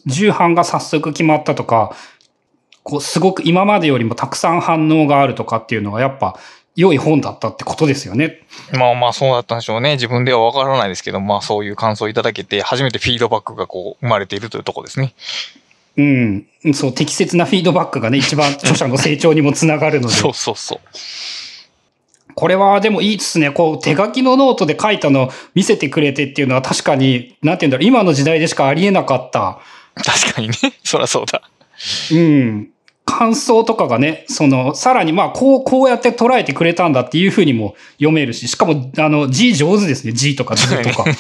[0.07, 1.95] 重版が早速決まったとか、
[2.83, 6.39] こう、すごく今までよりもたくさん反応があるとかっていうのはやっぱ
[6.81, 8.41] 良い本だったってことですよね。
[8.73, 9.93] まあまあそうだったんでしょうね。
[9.93, 15.15] 自分ではわからないですけど、まあそういう感想をいただけて、初めてフィードバックがこう生まれているというところですね。
[15.97, 16.47] うん。
[16.73, 20.15] そう、適切なフィードバックがね、一番著者の成長にもつながるので。
[20.17, 20.81] そうそうそう。
[22.35, 23.51] これはでもいいですね。
[23.51, 29.59] こう、手書きのノートで書いたのを見せてくれてっていうのは確かに、なんて言うんだろう、今の時代でしかありえなかった。
[29.97, 30.55] 確かにね。
[30.85, 31.43] そりゃそうだ。
[32.13, 32.69] うん。
[33.21, 40.15] 感想とかがね、その、さらにまあ、こう、こうやって捉えてくれたんだっていうふうにも読めるし、しかも、あの、字上手ですね。
[40.15, 41.05] 字とか図とか。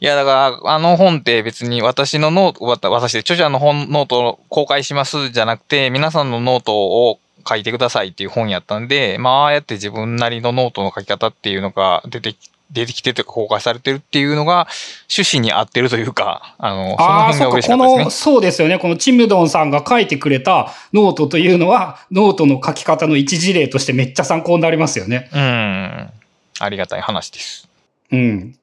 [0.00, 14.66] いや、だから、あの本って別に私のノート、私で著者の本、ノートを公開しますじゃなくて、皆さんのノートを書いてくださいっていう本やったんで、まあ、ああやって自分なりのノートの書き方っていうのが出てき出てきてとか公開されてるっていうのが
[15.14, 18.10] 趣旨に合ってるというか、あの、その辺が嬉しかったですね。
[18.10, 18.78] そうですよね。
[18.78, 25.30] このチムドンさんが書いてくれたノートというのは、ノートの書き方の一事例としてめっちゃ参考になりますよね。
[25.32, 26.10] うん。
[26.58, 27.68] ありがたい話です。
[28.10, 28.56] うん。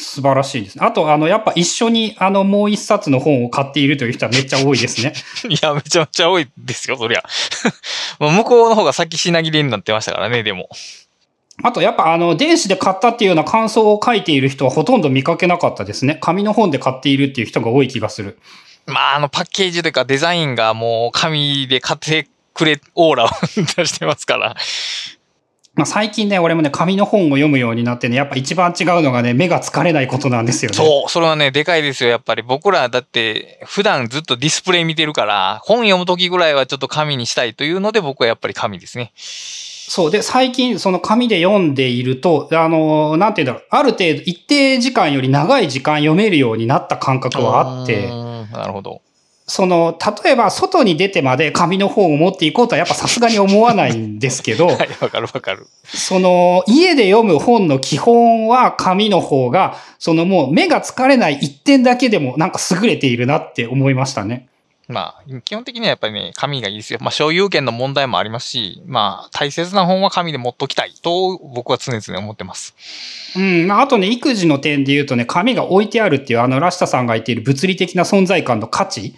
[0.00, 0.86] 素晴らしいですね。
[0.86, 5.12] あと、あの、やっぱ一緒に、あの、もう一冊の本を買っているという人はめっちゃ多いですね。
[5.50, 7.24] いや、めちゃめちゃ多いですよ、そりゃ。
[8.20, 10.68] 向こうの方が先品切れになってましたからね、でも。
[11.62, 16.18] あと、やっぱあの、電子で買ったっていうような感想を書いている人はほとんど見かけなかったですね。
[16.20, 18.38] 紙の本で買っているっていう人が多い気がする。
[18.86, 23.28] まあ、あの、パッケージというかデザインがもう紙で買ってくれ、オーラを
[23.76, 24.56] 出してますから。
[25.74, 30.76] まあ、最近ね、俺もね、紙の本を読むようになってね、やっぱ一番違うのがね、目が疲れないことなんですよね。
[30.76, 32.42] そう、それはね、でかいですよ、やっぱり。
[32.42, 39.12] 僕らだって、普段ずっとディスプレイ見てるから、本読むときぐらいはちょっと紙にしたいというので、僕はやっぱり紙ですね。
[39.88, 40.10] そう。
[40.10, 48.06] で、最近、その紙で読んでいると、あの、なんていうんだろう、ある程度、一定時間より長い時間読めるようになった感覚はあって
[48.52, 49.00] なるほど。
[49.46, 55.66] その、例えば、外に出てまで紙の本を持っていこうとはやっぱさすがに思わないんですけど、 はい、わかるわかる。
[55.86, 64.48] その、家で読む本の基本は紙の方が、そのもう目が疲れない一点だけでもなんか優れているなって思いましたね。
[64.88, 66.98] まあ、基本的にはやっぱりね、紙がいいですよ。
[67.02, 72.74] まあ、所有権の問題もありますし、まあ、大切な本は紙で持っときたいと、僕は常々思ってます。
[73.36, 73.66] うん。
[73.66, 79.14] まあ、あとね、育児の点で言うとね、紙が置いてあるっていう、あの、ラシタさんが言っている物理的な存在感の価値。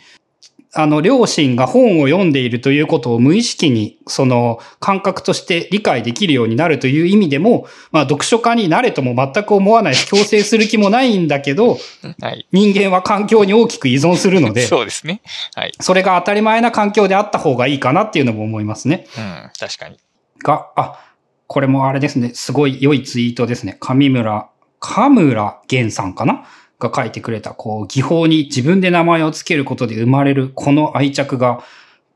[0.72, 11.76] あの、両親が本を読んでいるということを無意識に、その、感覚として理解できるようになるという意味でも、まあ、読書家になれとも全く思わないし、強制する気もないんだけど、
[12.20, 12.46] はい。
[12.52, 15.22] 人間は環境に大きく依存するので、そうですね。
[15.56, 15.72] はい。
[15.80, 19.06] それが当たり前な環境であった方がいいかなっていうのも思いますね。
[19.18, 19.98] うん、確かに。
[20.44, 21.00] が、あ、
[21.48, 22.30] これもあれですね。
[22.34, 23.76] すごい良いツイートですね。
[23.80, 26.44] 上村、か村源さんかな？
[26.80, 31.62] が書いてくれた、こう、技法に自分で名前を付けることで生まれるこの愛着が、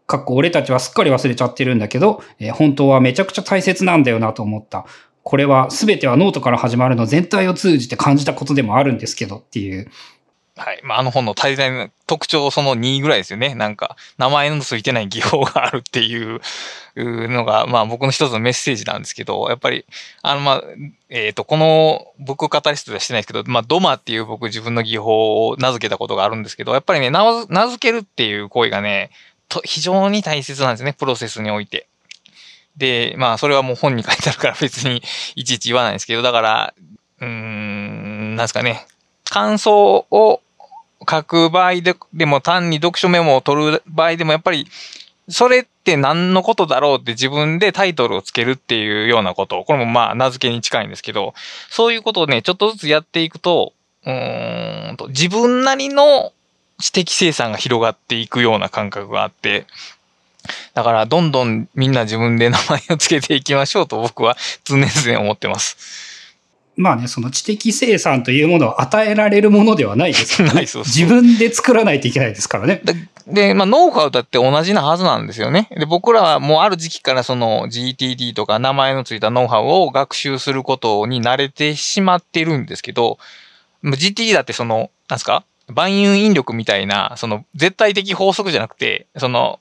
[0.07, 4.85] かっこ俺たちはすっかり忘れちゃってるんだけど、えー本当はめちゃくちゃ大切なんだよなと思った。
[5.23, 9.91] これは全てはノートから始まるの全体を通じて感じたことでもあるんですけどっていう。
[10.57, 10.81] はい。
[10.85, 13.57] まあ、あの本の大大な特徴その2ぐらいですよね。
[13.57, 16.41] なんか、名前のついてない技法があるっていう
[16.95, 19.85] のが、まあ僕の一つのメッセージなんですけど、やっぱり、
[20.23, 20.63] あの、まあ、
[21.09, 29.11] えっ、と、この、僕カタリストではしてないですけど、まあ、ドマっていう僕自分の技法を名付けたことがあるんですけど、やっぱりね、名付名付けるっていう行為がね、
[29.49, 31.89] と非常に大切なんですね、プロセスにおいて。
[32.77, 35.03] で、まあ、それはもう本に書いてあるから別に
[35.35, 36.75] いちいち言わないんですけど、だから、
[37.21, 38.87] うーん、なんですかね、
[39.25, 40.41] 感想を
[41.09, 44.67] 書く場合ででも単に読書メモを取る場合でもやっぱり、
[45.29, 49.65] それって何のことだろうって自分でタイトルをつけるっていうようなこと。
[49.65, 51.35] これもまあ名付けに近いんですけど、
[51.71, 53.73] そういうことをね、ちょっとずつやっていくと、
[54.05, 56.33] うんと、自分なりの
[56.79, 59.67] 知的生産が広がっていくような感覚があって、
[60.75, 66.14] だからどんどんみんな自分で名前をつけていきましょうと僕は常々思ってます。
[66.77, 70.55] まあね、その知的生産というものは与えられるものではないですからね。
[70.57, 72.83] ないそうそう自分で作らないといけないですからね。
[73.27, 75.69] で、まあ、ノウハウだって同じなはずなんですよね。
[75.77, 83.19] で、僕らはもうある時期からその GTD とか名前のついたノウハウを学習することに慣れてしまっているんですけど、
[83.83, 85.45] まあ GTD だってその、なんすか？
[85.69, 89.61] 万有引力みたいな、その絶対的法則じゃなくて、その、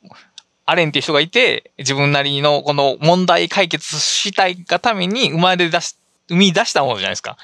[0.65, 5.95] アレンっていう人がいて、自分なりのこの問題解決したいがために生まれ出し、
[6.29, 7.37] 生み出したものじゃないですか。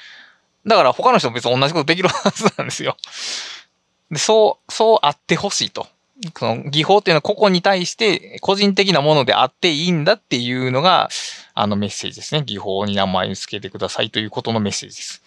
[0.66, 2.98] だから他の人も別に同じことできるはずなんですよ。
[4.12, 5.88] で、そう、そうあってほしいと。
[6.38, 11.10] その技法っていうのは個々に対して個人的なものであっていいんだっていうのが、
[11.54, 12.44] あのメッセージですね。
[12.46, 15.22] 技法に名前を付けてくださいということのメッセージです。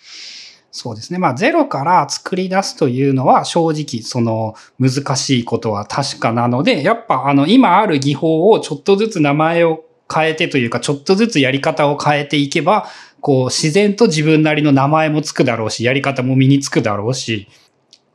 [0.70, 1.18] そうですね。
[1.18, 12.88] まあ、ゼロから作り出すというのは正直、その難しいことは確かなので、やっぱあの今ある技法をちょっとずつ名前を変えてというか、ちょっとずつやり方を変えていけば、
[13.22, 17.48] こう自然と自分なりの名前もつくだろうし、やり方も身につくだろうし、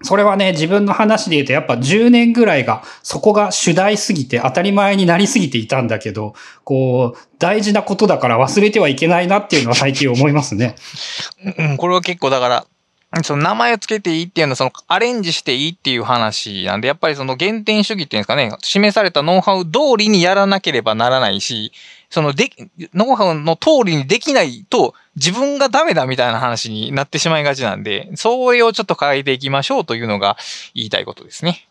[0.03, 10.75] それはね、自分の話で言うとやっぱ10年ぐらいがそこが主題すぎて当たり前になりすぎていたんだけど、こう、大事なことだから忘れてはいけないなっていうのは最近思いますね。
[11.57, 12.65] うん、これは結構だから、
[13.23, 21.71] その名前を付けていいっていうのは、そのアレンジしていいっていう話なんで、やっぱりその原点主義っていうんですかね、示されたノウハウ通りにやらなければならないし、
[22.09, 22.49] そので、
[22.93, 30.37] ノウハウの通りにできないと自分がダメだみたいな話になってしまいがちなんで、それをちょっと変えていきましょうというのが
[30.73, 31.67] 言いたいことですね。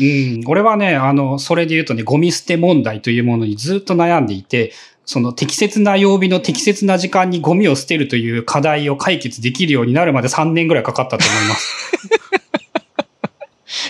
[0.00, 4.72] うん、俺はね、あの、それで言うとね、ゴミ捨て問題というものにずっと悩んでいて、
[5.04, 11.92] その適切な曜日の適切な時間にゴミを捨てるという課題を解決できるようになるまで3年ぐらいかかったと思います。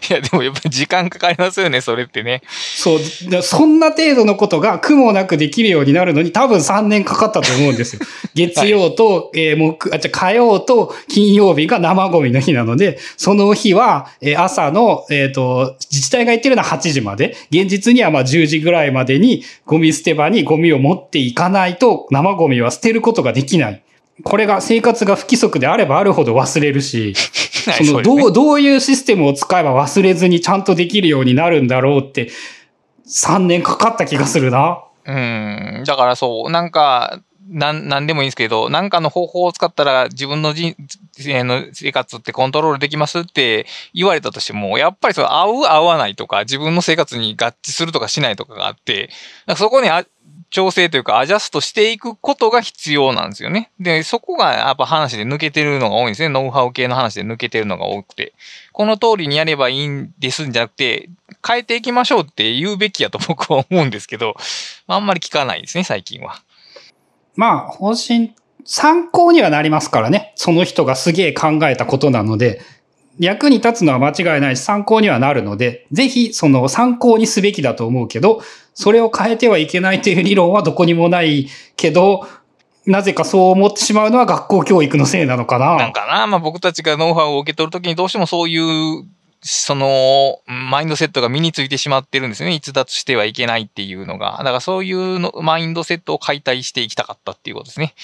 [0.08, 2.42] いや、でもやっぱり時間かかりますよね、それってね。
[2.48, 2.98] そう、
[3.30, 8.02] でそんな程度のことが苦もなくできるようになるのに多分3年かかったと思うんですよ。
[8.34, 23.82] 月曜と、えー木、あ、じゃあ火曜と金曜日が生ゴミの日なので、その日は、えー朝の、えっ、と、自治体が言ってるのは8時まで、現実にはまあ10時ぐらいまでにゴミ捨て場にゴミを持っていかないと生ゴミは捨てることができない。
[24.24, 27.14] これが生活が不規則であればあるほど忘れるし、
[27.70, 32.30] はいその、どう、どういうシステムを使えば忘れずにちゃんとできるようになるんだろうって、
[33.06, 34.82] 3年かかった気がするな。
[35.04, 35.84] うん。
[35.86, 40.74] だからそう、なんか、なん、なんでもいいんですけど、なんかの方法を使ったら自分の人、
[41.26, 49.10] えの生活ってコントロールできますって言われたとしても、やっぱりその合う合わないとか、自分の生活に合致するとかしないとかがあって、
[49.56, 50.06] そこにあ
[50.52, 53.72] 調整というかアジャストしていくことが必要なんですよね。
[53.80, 56.28] で、そこがやっぱ話で抜けてるのが多いんですね。
[56.28, 58.34] ノウハウ系の話で抜けてるのが多くて。
[58.72, 61.08] この通りにやればいいんですんじゃなくて、
[61.46, 64.34] 変えていきましょうって言うべきやと僕は思うんですけど、
[64.86, 66.42] あんまり聞かないですね、最近は。
[67.34, 68.34] まあ、方針、
[68.66, 70.32] 参考にはなりますからね。
[70.36, 72.60] その人がすげえ考えたことなので、
[73.18, 78.42] 役に立つのは間違いないし、参考にはなるので、ぜひその参考にすべきだと思うけど、
[78.74, 82.26] それを変えてはいけないという理論はどこにもないけど、
[82.86, 85.76] なぜかそう思ってしまうのは学校教育のせいなのかな。
[85.76, 89.04] なんかな、まあ僕たちがノウハウを受け取るときにどうしてもそういう、
[89.42, 92.54] その、マインドセットが身についてしまってるんですよね。
[92.54, 94.36] 逸脱してはいけないっていうのが。
[94.38, 97.94] だからそういうのマインドセットを解体していきたかったっていうことですね。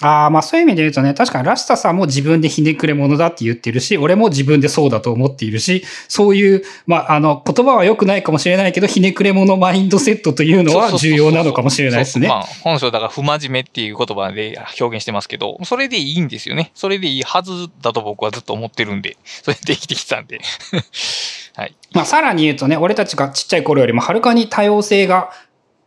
[0.00, 12.28] ああ、まあそういう意味で言うとね、確かにラシタさんも自分でひねくれ者だって言ってるし、俺も自分でそうだと思っているし、そういう、まああの、言葉は良くないかもしれないけど、ひねくれ者マインドセットというのは重要なのかもしれないですね。
[12.28, 16.70] まあ本書だから不真面目っていう言葉で表現してますけど、それでいいんですよね。
[16.74, 20.40] それでいいはずだと僕はずっと思ってるんで、それで生きてきたんで。
[21.56, 21.74] はい。
[21.92, 25.32] まあさらに言うとね、俺たちがちっちゃい頃よりもはるかに多様性が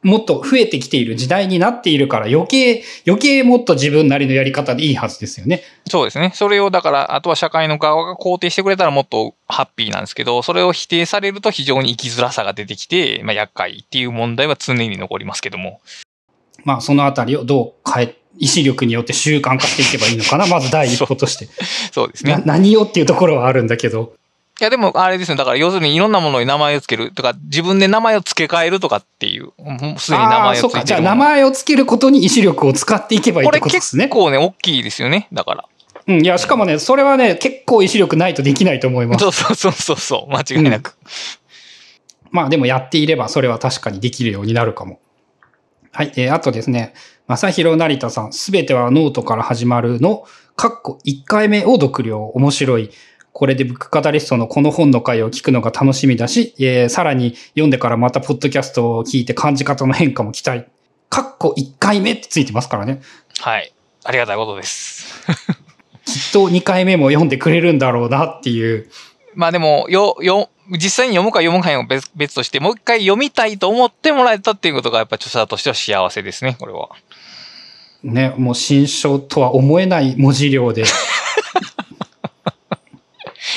[0.03, 5.61] もっと増えてきている時代になっているから余計、余計もっと自分なりのやり方でいいはずですよね。
[5.87, 6.31] そうですね。
[6.33, 15.81] それをだから、あとは社会の側が肯定してくれたらもっとハッピーなんですけど、それを否定されると非常に生きづらさが出てきて、まあ厄介っていう問題は常に残りますけども。
[16.63, 20.47] まあそのあたりをどう変え、意志力によって習慣化していけばいいのかな。
[20.47, 21.47] まず第一歩として。
[21.93, 22.43] そうですなね。
[22.45, 24.15] 何をっていうところはあるんだけど。
[24.61, 25.37] いやでもあれですね。
[25.37, 30.83] だから要するにいろんなものに名前をつけるとか、自分で名前を付け替えるとかっていう、もうすでに名前をついてるそうか。
[30.83, 34.05] じゃあ名前をつけることに意志力を使っていけばいいっこれてことですね。
[34.05, 35.27] 結構ね、大きいですよね。
[35.33, 35.65] だから。
[36.07, 36.23] うん。
[36.23, 39.21] いや、しかもね、それはね、結構意志力ないとできないと思います。
[39.23, 40.95] そうそうそうそう間違いなく。
[42.29, 44.99] まあでもやっていればそれは確かにできるようになるかも。
[45.91, 46.13] はい。
[46.17, 46.93] えー、あとですね、
[47.27, 50.23] 正弘成田さん、すべてはノートから始まるの、
[50.55, 52.91] かっこ1回目を読了、面白い。
[53.33, 60.65] これでブックカタリストのこの本の回を聞くのが楽しみだし、えー、さらに読んでからまたポッドキャストを聞いて感じ方の変化も期待。
[61.09, 63.01] かっこ1回目ってついてますからね。
[63.39, 63.73] はい。
[64.03, 65.25] ありがたいことです。
[66.05, 68.89] きっと2回目も読んでくれるんだろうなっていう。
[69.35, 76.89] まあでも、よ、よ、実際に読むか読むかは別別として、もう一回読みたいと思ってもらえたっていうことが、やっぱ著者としては幸せですね、これは。
[78.03, 80.83] ね、もう新書とは思えない文字量で。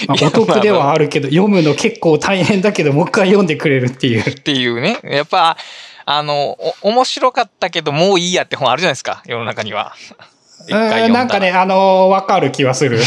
[0.07, 4.29] まあ、お得ではあるけど、読むの結構大変だけど、もう一回読んでくれるっていう。
[4.29, 4.99] っていうね。
[5.05, 5.57] やっぱ、
[6.07, 9.95] あの、お面白かったけど、もういいやって本あるじゃないですか、世の中には。
[10.69, 13.01] なんかね、あのーわかる気はする。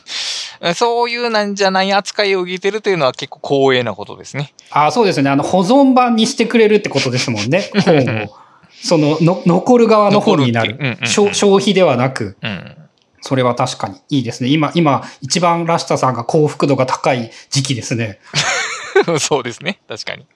[0.74, 4.52] そういうなんじゃない扱いを受けてるというのは結構光栄なことですね。
[4.70, 5.30] あそうですね。
[5.30, 7.70] あの、保存版にしてくれるってことですもんね。
[7.84, 8.36] 本を。
[8.82, 11.34] そのの、残る側の本になる残るううんうんうん消。
[11.34, 12.76] 消費ではなく、うん。
[13.20, 14.48] それは確かにいいですね。
[14.48, 18.18] 今、今、一番ラシタさんが幸福度が高い時期ですね。
[19.20, 19.80] そうですね。
[19.88, 20.26] 確かに。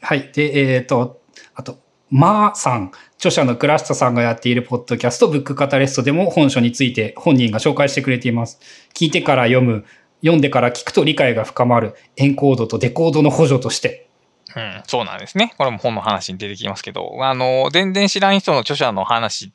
[0.00, 0.30] はい。
[0.32, 1.20] で、えっ、と、
[1.54, 1.78] あと、
[2.10, 8.60] まーさん、著者のクラシタさんがやっているポッドキャスト、ブックカタレストでも本書について本人が紹介してくれています。
[8.94, 9.84] 聞いてから読む、
[10.20, 14.08] 読んでから聞くと理解が深まる、エンコードとデコードの補助として。
[14.56, 15.52] うん、そうなんですね。
[15.58, 19.52] これも本の話に出てきますけど、あの、全然知らん人の著者の話、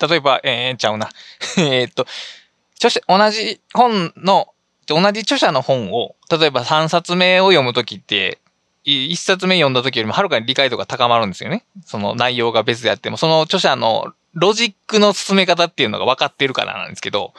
[0.00, 1.10] 例えば、えー、ちゃうな。
[1.58, 2.06] えっと、
[2.76, 4.48] 著者、同じ本の、
[4.86, 8.38] 同じ著者の本を、例えば3冊目を読むときって、
[8.84, 11.64] 1冊目読んだときよりもはるかに理解度が高まるんですよね。
[11.86, 17.32] その内容が別であっても、その著者のロジックの進め方っていうのが分かってるからなんですけど、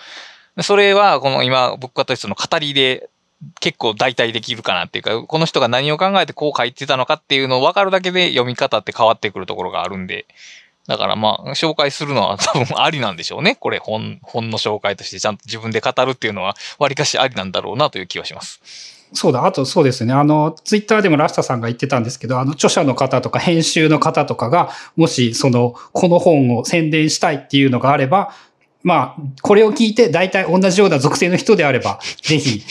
[0.61, 3.09] それはこの今、僕カタリストの語りで
[3.59, 10.25] 結構代替できるかなっていうか、この人が何を考えてこう書いてたのかっていうのを分かるだけで読み方って変わってくるところがあるんで、
[10.87, 13.55] だからまあ、紹介するのは多分ありなんでしょうね。
[13.55, 18.95] これ本、本の紹介としてちゃんと自分で語るっていうのは、割かしありなんだろうなという気はします。
[19.13, 20.13] そうだ、あとそうですね。
[20.13, 28.33] あの、ツイッターでもラシタさんが言ってたんですけど、あの、著者の方とか編集の方とかが、もし、その、この本を宣伝したいっていうのがあれば、
[28.83, 32.63] まあ、これを聞いて、大体同じような属性の人であれば、ぜひ、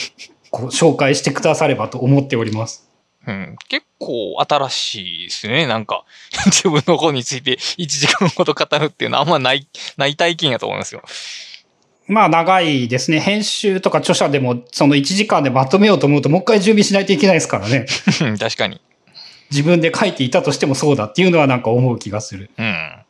[0.51, 2.84] こう、紹介してくださればと思っております。
[3.27, 5.65] うん、結構新しいですね。
[5.65, 6.05] なんか、
[6.45, 9.67] 自分の本について1時間ほど語るっていうのはあんまない、
[9.97, 11.01] ない体験やと思いますよ。
[12.07, 13.19] まあ、長いですね。
[13.19, 17.87] 編集とか著者でも、その1時間でまとめようと思うと、もう一回準備しないといけないですからね。
[18.21, 18.79] う ん確かに。
[19.51, 22.51] 自分で書いていたとしてもそうだっていうのはなんか思う気がする。
[22.57, 23.04] うん。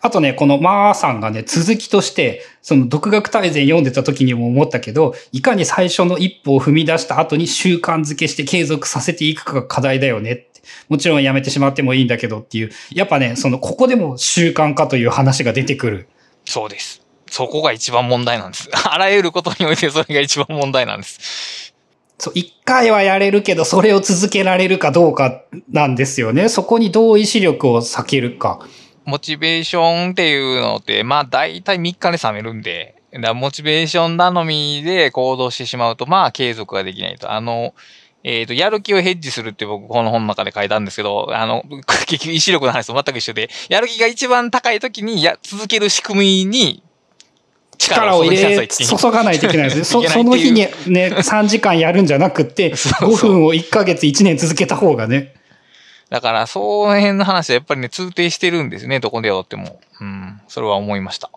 [0.00, 10.48] あとね、このマーさんがね、続きとして、その独学大全読んでた時にも思ったけど、いかに最初の一歩を踏み出した後に習慣づけして継続させていくかが課題だよねって。
[10.88, 12.70] もちろんやめてしまってもいいんだけどっていう。
[12.92, 16.08] やっぱね、その、ここでも習慣化という話が出てくる。
[16.44, 17.02] そうです。
[17.30, 18.68] そこが一番問題なんです。
[18.88, 21.74] あらゆることにおいてそれが一番問題なんです。
[22.18, 26.48] そう、一回はやれるけど、それを続けられるかどうかなんですよね。
[26.48, 28.66] そこにどう意志力を避けるか。
[29.08, 37.32] モチベーションっていうのって、まあ大体3日で冷めるんで、だモチベーション頼みで行動してしまうと、まあ継続ができないと。
[37.32, 37.74] あの、
[38.22, 41.64] えっ、と、やる気をヘッジするって僕この本の中で書いたんですけど、あの、
[42.06, 46.82] 結局意志力の話と全く一緒で、やる気が一番高い時にや、続ける仕組みに
[47.78, 49.84] 力を入れ、注がないといけないですね。
[49.88, 55.32] そその日にね、3時間やるんじゃなくて、 5分を1ヶ月1年続けた方がね。
[56.10, 59.80] だから、その辺の話はやっぱりね、通底してるんですね、どこでやっても。
[60.00, 61.30] うん、それは思いました。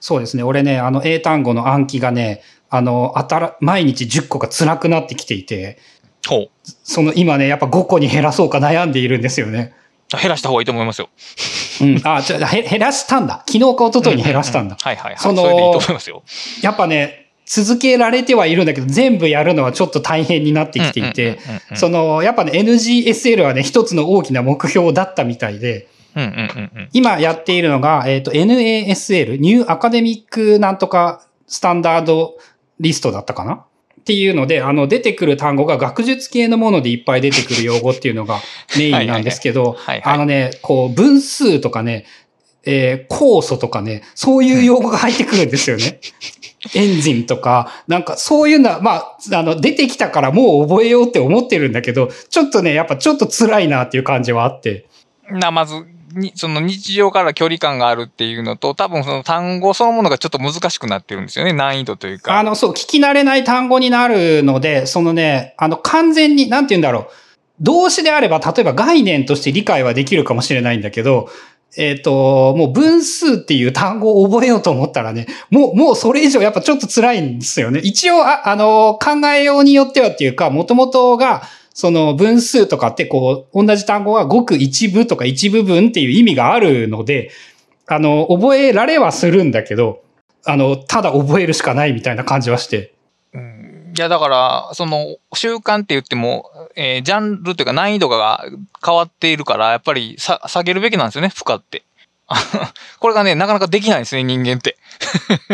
[0.00, 0.42] そうですね。
[0.42, 5.78] 俺ね、あの、英単語の暗記がね、あの、あたら、毎日10個が辛くなってきていて、
[6.26, 6.50] ほう。
[6.82, 9.74] その今ね、やっぱ5個に減らそうか悩んでいるんですよね。
[10.20, 11.08] 減らした方がいいと思いますよ。
[11.82, 12.00] うん。
[12.04, 13.44] あ、じゃ減らしたんだ。
[13.46, 14.76] 昨日か一昨日に減らしたんだ。
[14.80, 15.18] はいはいはい。
[15.18, 16.22] そのそれでいいと思いますよ。
[16.62, 21.38] やっぱね、続けられてはいるんだけど、全部やるのはちょっと大変になってきていて、
[21.74, 25.88] その、やっぱね、NGSL はね、一つの大きな目標だったみたいで、
[26.92, 32.38] 今やっているのが、えっ、ー、と、NASL、ニューアカデミックなんとかスタンダード
[32.80, 33.64] リストだったかな？
[34.00, 38.40] っていうので、あの、出てくる単語が学術系のものでいっぱい出てくる用語っていうのが
[38.76, 42.04] メインなんですけど、あのね、こう、分数とかね、
[42.66, 46.00] えー、酵素とかね、そういう用語が入ってくるんですよね。
[46.74, 54.86] エンジンとか、なんかそういうのは、まあ、あの、出てきたからもう覚えようって思ってるんだけど、ちょっとね、やっぱちょっと辛いなっていう感じはあって。
[55.30, 55.74] な、まず、
[56.14, 61.52] に、その日常から距離感があるっていうのと、多分その単語そのものがちょっと難しくなってるんですよね。
[61.52, 62.38] 難易度というか。
[62.38, 67.06] あの、そう、聞き慣れない単語になるので、そのね、あの、完全に、なんて言うんだろう。
[67.60, 71.28] 動詞であれば、例えば概念として理解はできるかもしれないんだけど、
[71.76, 77.80] えっ、ー、と、もう分数っていう単語を覚えようと思ったらね、もう、もうそれ以上やっぱちょっと辛いんですよね。
[77.80, 81.42] 一応、あ、あの、考えようによってはっていうか、もともとが、
[81.76, 87.30] その分数とかってこう、同じ単語はごく一部とか一部分っていう意味があるので、
[87.86, 90.02] あの、覚えられはするんだけど、
[90.44, 92.93] あの、ただ覚えるしかないみたいな感じはして。
[93.94, 98.44] うん、いや、だから、その、習慣って言っても、えー、ジャンルというか難易度が
[98.84, 101.84] 変わっているから、やっぱりさ下げるべきなんですよね、負荷って。
[102.98, 104.76] これがね、なかなかできないんですね、人間って。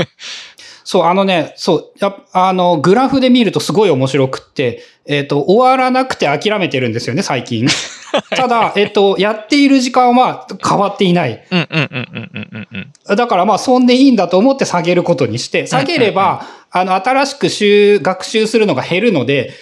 [0.85, 7.69] そう、あのね、そう、やあの、グラフで見るとすごい面白くって、えっ、ー、と、終わらなくて諦めてるんですよね、最近。
[8.31, 11.45] ただ、えっ、ー、と、やっている時間は変わっていない。
[11.49, 12.69] うんうんうんうんうん
[13.09, 13.17] うん。
[13.17, 19.53] だからまあ、そんでいいんだと思って下げることにして、下げれば、あの、新しく習、学習するのが減るので、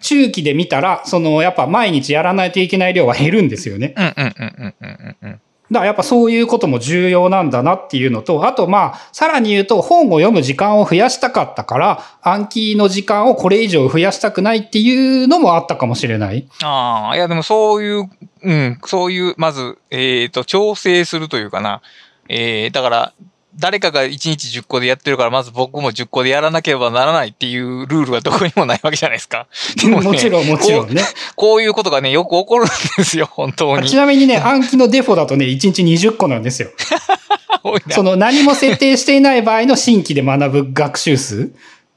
[0.00, 3.94] 中期で見たら、その、やっぱ毎日やらないといけない量は減るんですよね。
[3.96, 5.40] うんうんうんうんうんうん。
[5.70, 16.48] だからやっぱそういうことも重要なんだなっていうのと、あとまあ、さらに言うと本を読む時間を増やしたかったから、暗記の時間をこれ以上増やしたくないっていうのもあったかもしれない。
[16.62, 18.10] ああ、いやでもそういう、
[18.42, 21.82] うん、そういう、まず、えっ、ー、と、調整するというかな。
[22.30, 23.12] えー、だから、
[23.58, 29.48] 誰かが1日10個でやってるから、まず僕も10個でやらなければならないっていうルールはどこにもないわけじゃないですか。
[29.76, 31.02] でも、ね、もちろん、もちろんね
[31.34, 31.48] こ。
[31.48, 33.88] こういうことがね、よく起こるんですよ、本当に。
[33.88, 36.70] ちなみにね、暗記のデフォだとね、1日20個なんですよ。
[37.90, 41.50] その何も設定していない場合の新規で学ぶ学習数。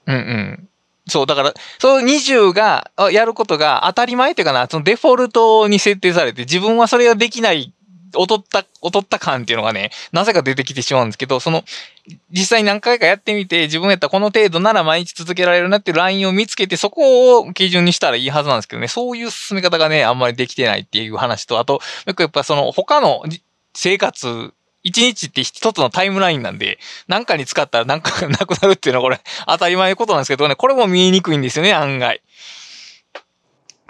[0.08, 0.68] うんうん。
[1.08, 7.74] そう、だから、その20が、やることが当たり前っていうかな、そのデフォルトに設定されて、自分はそれができない
[8.18, 11.64] 劣った、劣った感っていうのがね、なぜか出てきてしまうんですけど、その、
[12.32, 23.24] 実際何回かやってみて、自分やったらこの程度なら毎日続けられるなっていうラインを見つけて、そこを基準にしたらいいはずなんですけどね、そういう進め方がね、あんまりできてないっていう話と、あと、よくやっぱその他の
[23.74, 24.54] 生活、
[24.84, 32.22] 一日って一つのタイムラインなんで、何かに使ったら何かなくなるっていうのはこれ当たり前のことなんですけどね、これも見えにくいんですよね、案外。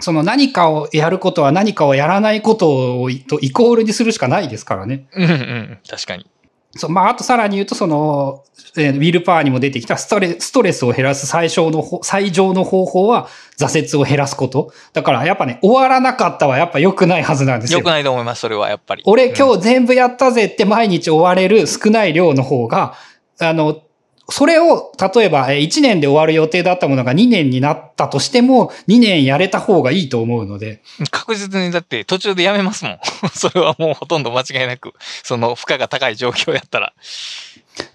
[0.02, 5.06] その何かをやることは何かをやらないことをとイコールにするしかないですからね。
[5.14, 6.26] うんうん、確かに。
[6.74, 8.44] そう、まあ、あとさらに言うと、その、
[8.76, 13.28] えー、ウィルパワーにも出てきたストレストレスを減らす最小の、最上の方法は
[13.58, 14.72] 挫折を減らすこと。
[14.92, 17.80] だからやっぱね、終わらなかったはやっぱ良くないはずなんですよ。
[17.80, 19.02] 良くないと思います、それはやっぱり。
[19.06, 22.94] 俺今日全部やったぜって毎日終われる少ない量の方が、
[23.38, 23.82] あの、
[24.28, 30.82] それを、例えば1年で終わる予定だったものが2年になったとしても、2年やれた方がいいと思うので。
[31.10, 32.98] 確実にだって途中でやめますもん。
[33.34, 34.92] それはもうほとんど間違いなく、
[35.22, 36.92] その負荷が高い状況やったら。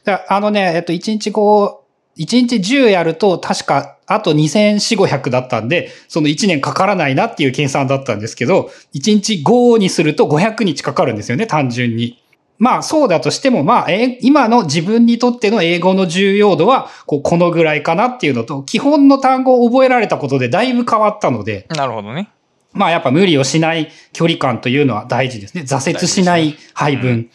[0.04, 12.22] だあのね、えっと、1日こう、1日10やると、確か、あと2400、500だったんで、その1年かからないなっていう計算だったんですけど、1日5にすると500日かかるんですよね、単純に。
[12.60, 21.68] まあそうだとしても、まあ、え今の自分にとっての英語の重要度は、こう、このぐらいかなっていうのと、基本の単語を覚えられたことでだいぶ変わったので。
[21.70, 22.30] なるほどね。
[22.74, 25.64] まあやっぱ無理をしない距離感というのは大事ですね。
[25.64, 27.04] 挫折しない配分。
[27.06, 27.26] ねうん、っ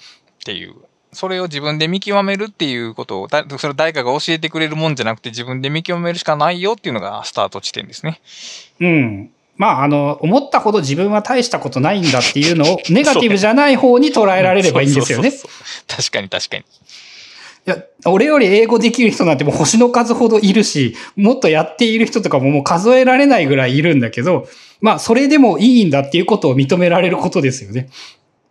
[0.45, 0.75] ていう。
[1.12, 8.20] それを自分で見極めるっていうことを、それ誰かが教えてくれるもんじゃなくて自分で見極めるしかないよっていうのがスタート地点ですね。
[8.81, 9.31] うん。
[9.57, 15.33] まあ、あの、思ったほど自分は大したことないんだっていうのを、 ネガティブじゃない方に捉えられればいいんですよね。
[15.87, 16.65] 確かに確かに。
[17.65, 24.49] いや、俺より英語できる人なんてもう星の数ほどいるし、もっとやっている人とかももう数えられないぐらいいるんだけど、
[24.81, 27.89] まあ、それでもいいんだっていうことを認められることですよね。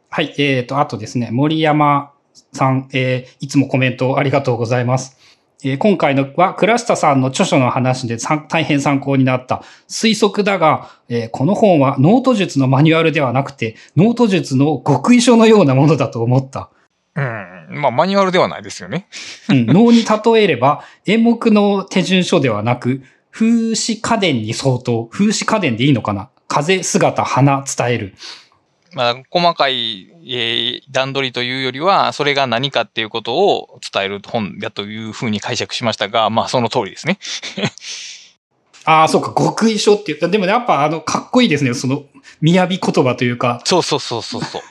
[0.09, 2.11] はい、えっ、ー、と、あとですね、森山
[2.53, 5.17] さん、えー、いつもコメントありがとうございます。
[5.63, 8.17] えー、今回のは、倉下さんの著書の話で
[8.49, 16.69] 大変参考になった推測だが、えー、この本はノート術のマニュアルではなくて、ノート術の極意書のようなものだと思った。
[17.15, 17.81] うん。
[17.81, 19.07] まあ、マニュアルではないですよね。
[19.49, 19.65] うん。
[19.71, 25.05] 脳に例えれば、演目の手順書ではなく、風刺家電に相当。
[25.05, 26.29] 風刺家電でいいのかな？
[26.47, 28.15] 風、姿、花、伝える。
[28.93, 37.19] まあ、細かい、えー、段取りというよりは、それが何かっていうことを伝える本だというふうに解釈しましたが、まあ、その通りですね。
[38.85, 40.29] ああ、そうか、極意書って言った。
[40.29, 41.73] でもね、やっぱ、あの、かっこいいですね。
[41.73, 42.05] その、
[42.41, 43.61] 雅言葉というか。
[43.65, 44.61] そうそうそうそうそう。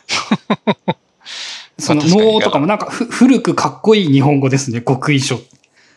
[1.78, 5.38] その、脳とかもなんかふ、古くかっこいい日本語ですね、極意書。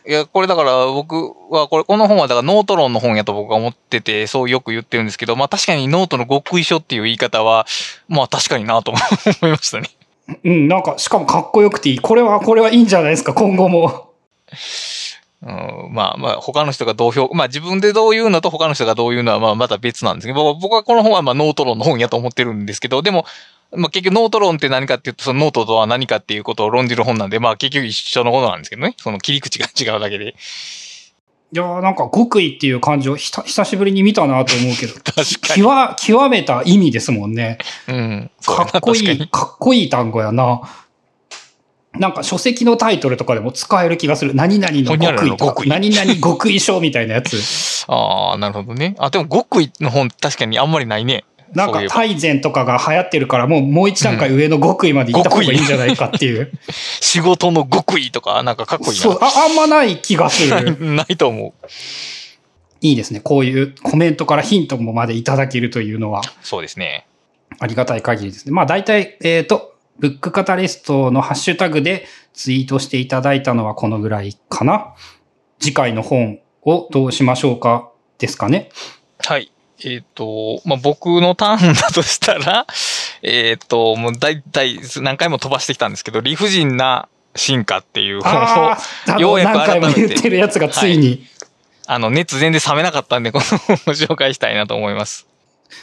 [0.06, 1.14] いや、これだから僕
[1.50, 7.66] は、これ、この本はだからノート論の本やと僕は思ってて、そうよく言ってるんですけど、まあ確かにノートの極意書っていう言い方は、
[8.08, 8.92] まあ確かになと
[9.40, 9.88] 思いましたね。
[10.44, 11.98] うん、なんか、しかもかっこよくていい。
[12.00, 14.10] これは、これはいいんじゃないですか、今後も。
[15.42, 23.26] うん、まあまあ、他の人がどう評、まあ自分でどう言うのと他の人がどう言うのはまあまた別なんですけど、僕はこの本はまあノート論の本やと思ってるんですけど、でも、
[23.76, 28.94] まあ結局ノート論って何かっていうと、そのノートとは何かっていうことを論じる本なんで、まあ結局一緒のことなんですけどね。
[28.98, 30.34] その切り口が違うだけで。
[31.52, 34.94] いやーなんか極意っていう感じをひた久しぶりに見たなと思うけど。
[35.04, 35.62] 確かに。
[35.62, 37.58] 極、極めた意味ですもんね。
[37.86, 38.30] うん。
[38.44, 40.62] かっこいい、かっこいい単語やな。
[41.98, 44.34] なんか書籍のタイトルとかでも使える気がする。
[44.34, 45.62] 何々の極意とか。
[45.66, 47.36] 何々極意書みたいなやつ。
[47.86, 48.96] ああ、なるほどね。
[48.98, 51.24] あ、でも極意の本確かにあんまりないね。
[51.54, 56.50] なんか、タイゼンとかが流行ってるから、もう、もう一段階上の極意まで行った方がいいんじゃないかっていう。
[57.00, 59.02] 仕事の極意とか、なんかかっこいいな。
[59.02, 60.76] そう、あ、あんまない気がする。
[60.94, 61.66] ないと思う。
[62.80, 63.20] いいですね。
[63.20, 66.22] こういうコメントからヒントもまでいただけるというのは。
[66.42, 67.06] そうですね。
[67.60, 68.52] ありがたい限りですね。
[68.52, 74.94] まあ大体、えっ、ー、と、ブックカタリストのハッシュタグでツイートしていただいたのはこのぐらいかな。
[75.60, 78.70] 次回の本をどうしましょうかですかね。
[79.18, 79.53] はい。
[79.80, 82.66] えっ、ー、と、まあ、僕のターンだとしたら、
[83.22, 88.76] えっ、ー、と、もう大体何回も飛ばしてきたんですけど、理不尽な進化っていう本
[89.16, 90.06] を、ようやく改めて。
[90.06, 91.20] 言ってるやつがついに、はい、
[91.86, 95.26] あの、熱全然冷めなかったんで、この本を紹介したいなと思います。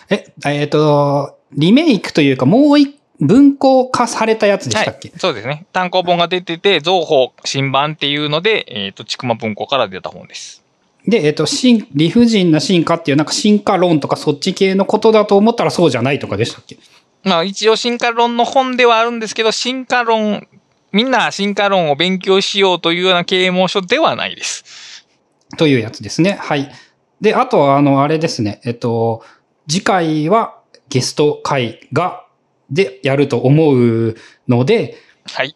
[0.10, 5.66] え、えっ、ー、と、リメイクというか、もう一文庫化されたやつでしたっけ、はい、そうですね。
[5.72, 10.61] 単行本が出てて、造法新版っていうので、えっ、ー、と、ちくま文庫から出た本です。
[11.08, 16.78] で、えっ、と、進、理不尽な進化っていう、なんか進化論とかそっち系のことだと思ったらそうじゃないとかでしたっけ？
[17.24, 20.48] まあ一応進化論の本ではあるんですけど、進化論、
[20.92, 25.06] みんな進化論を勉強しようというような啓蒙書ではないです。
[25.58, 26.38] というやつですね。
[26.40, 26.72] はい。
[27.20, 28.62] で、あとは、あの、あれですね。
[28.64, 29.24] えっと、
[29.68, 32.26] 次回はゲスト会が、
[32.70, 34.16] でやると思う
[34.48, 35.56] ので、はい。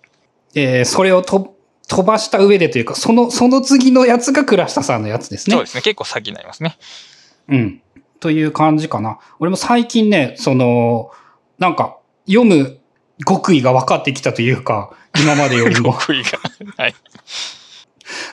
[0.54, 1.55] えー、それをと
[1.88, 5.56] 飛ばした上でというか、その、その次のやつが倉下さんのやつですね。
[5.56, 5.82] そうですね。
[5.82, 6.78] 結構先になりますね。
[7.50, 7.82] うん。
[8.20, 9.20] という感じかな。
[9.40, 11.12] 俺も最近ね、その、
[11.60, 12.80] なんか、読む
[13.26, 15.94] 極意が分かってきたというか、今までよりも。
[16.00, 16.40] 極意が。
[16.78, 16.96] はい。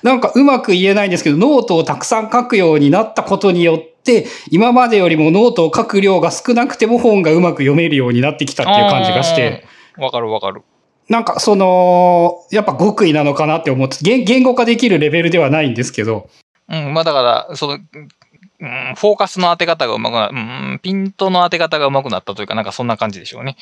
[0.03, 9.65] なんかうまく言えないんですけど、ノートをたくさん書くようになったことによって、今までよりもノートを書く量が少なくても本がうまく読めるようになってきたっていう感じがして。
[9.97, 10.63] わかるわかる。
[11.09, 16.29] なんかその、やっぱ極意なのかなって思って、言言語化できるレベルではないんですけど。
[16.69, 20.33] うん、まあだから、その、うん、フォーカスの当て方がうまくな、う
[20.75, 23.57] ん、ピントの当て方がうまくなったというか、なんかそんな感じでしょうね。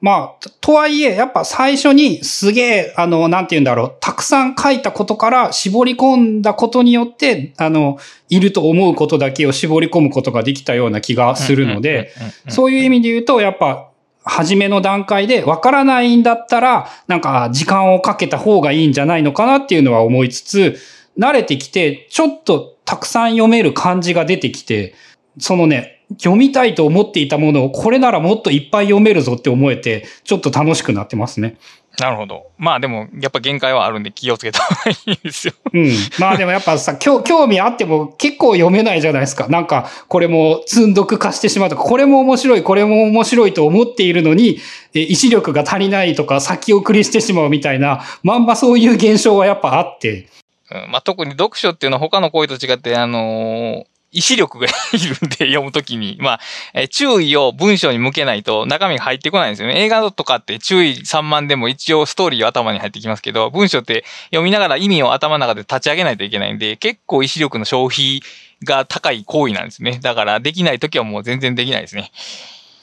[0.00, 12.12] まあ、とはいえ、やっぱ最初にすげえ、あの、なんて言うんだろう、たくさん書いたことから絞り込んだことによって、あの、いると思うことだけを絞り込むことができたような気がするので、
[12.48, 13.88] そういう意味で言うと、やっぱ、
[14.26, 20.76] 初めの段階でわからないんだったら、なんか時間をかけた方がいいんじゃないのかなっていうのは思いつつ、
[21.16, 24.94] 慣れてきて、ちょっとたくさん読める感じが出てきて、
[25.38, 31.56] そのね、読みたいと思っていたものをこれならもっといっぱい読めるぞって思えて、ちょっと楽しくなってますね。
[31.98, 32.50] なるほど。
[32.58, 35.54] まあでも、やっぱ限界はあるんで気をつけた方がいいですよ。
[35.72, 35.90] うん。
[36.18, 39.48] まあでもやっぱさ、興興味あっても結構読めないじゃないですか。
[39.48, 44.58] なんか、これも積んどく化してしまうとか、これも面白い、これも面白いと思っているのに、
[44.94, 50.28] え意志力が足りないとか、先送りしてしまうみたいな、まんまそういう現象はやっぱあって。
[50.70, 56.40] うんまあ、特に読書っていうのは他の行為と違って、あのー意志力がいるんで読むときに、まあ、
[56.72, 59.84] えー注意を文章に向けないと中身が入ってこないんですよね。
[59.84, 68.22] 映画とかって注意3万でも一応ストーリーは頭に入ってきますけど、文章って読みながら意味を頭の中で立ち上げないといけないんで、結構意志力の消費
[68.64, 69.98] が高い行為なんですね。
[70.02, 72.10] だからできないときはもう全然できないですね。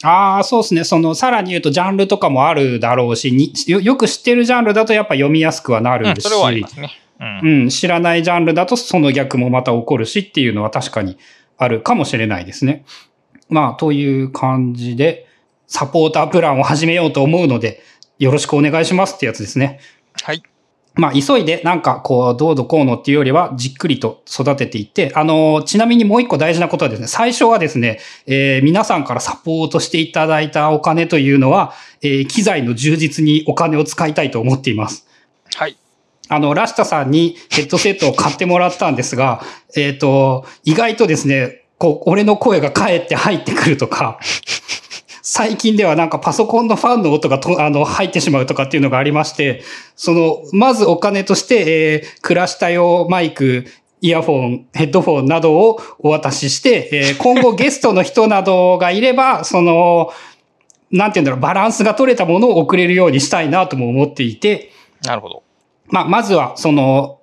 [0.03, 0.83] ああ、そうですね。
[0.83, 6.91] その、さらに言うとジャンルとかもあるだろうし、によよく知ってるジャンルだとやっぱ読みやすくはなるし、うん、それはありますね。
[7.19, 11.17] うんうん、知らないジャンルだとその逆もまた起こるしっていうのは確かに
[11.57, 12.85] あるかもしれないですね。
[13.49, 15.27] まあ、という感じで、
[15.67, 17.81] サポータープランを始めようと思うので、
[18.19, 19.79] よろしくお願いしますってやつですね。
[20.21, 20.43] はい。
[20.95, 35.07] まあ、急いでなんかこう、どうぞこうのっていうよりは、じっくりと育てていって、あの、ちなみにもう一個大事なことはですね、最初はですね、えー皆さんからサポートしていただいたお金というのは、えー機材の充実にお金を使いたいと思っています。
[35.55, 35.77] はい。
[36.33, 39.43] あの、ラシタさんにヘッドセットを買ってもらったんですが、
[39.75, 44.19] えっ、と、意外とですね、こう、俺の声が返って入ってくるとか、
[45.21, 49.63] 最近ではなんかパソコンのファンの音がとあの入ってしまうとかっていうのがありまして、
[49.95, 53.65] その、まずお金として、えー、クラシタ用マイク、
[54.01, 60.11] イヤフォン、ヘッドフォンなどをお渡しして、えー今後ゲストの人などがいれば、その、
[60.91, 64.71] なんていうんだろう、バランスが取れたものを送れるようにしたいなとも思っていて、
[65.03, 65.43] なるほど。
[65.93, 67.19] まあ、まずは、その、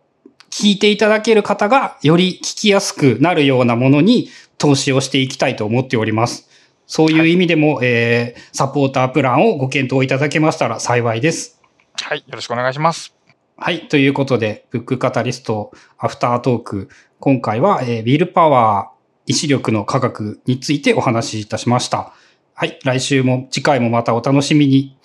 [0.48, 6.48] 聞いていただける方がより聞きやすくなるようなものに投資をしていきたいと思っております。
[6.86, 11.60] そういう意味でも、えー、サポータープランをご検討いただけましたら幸いです。
[11.94, 12.18] はい。
[12.18, 13.12] よろしくお願いします。
[13.56, 13.88] はい。
[13.88, 16.88] ということで、ブックカタリストアフタートーク。
[17.18, 22.12] 今回は、えー、ビルパワー、意志力の科学についてお話しいたしました。
[22.54, 22.78] はい。
[22.84, 24.96] 来週も、次回もまたお楽しみに。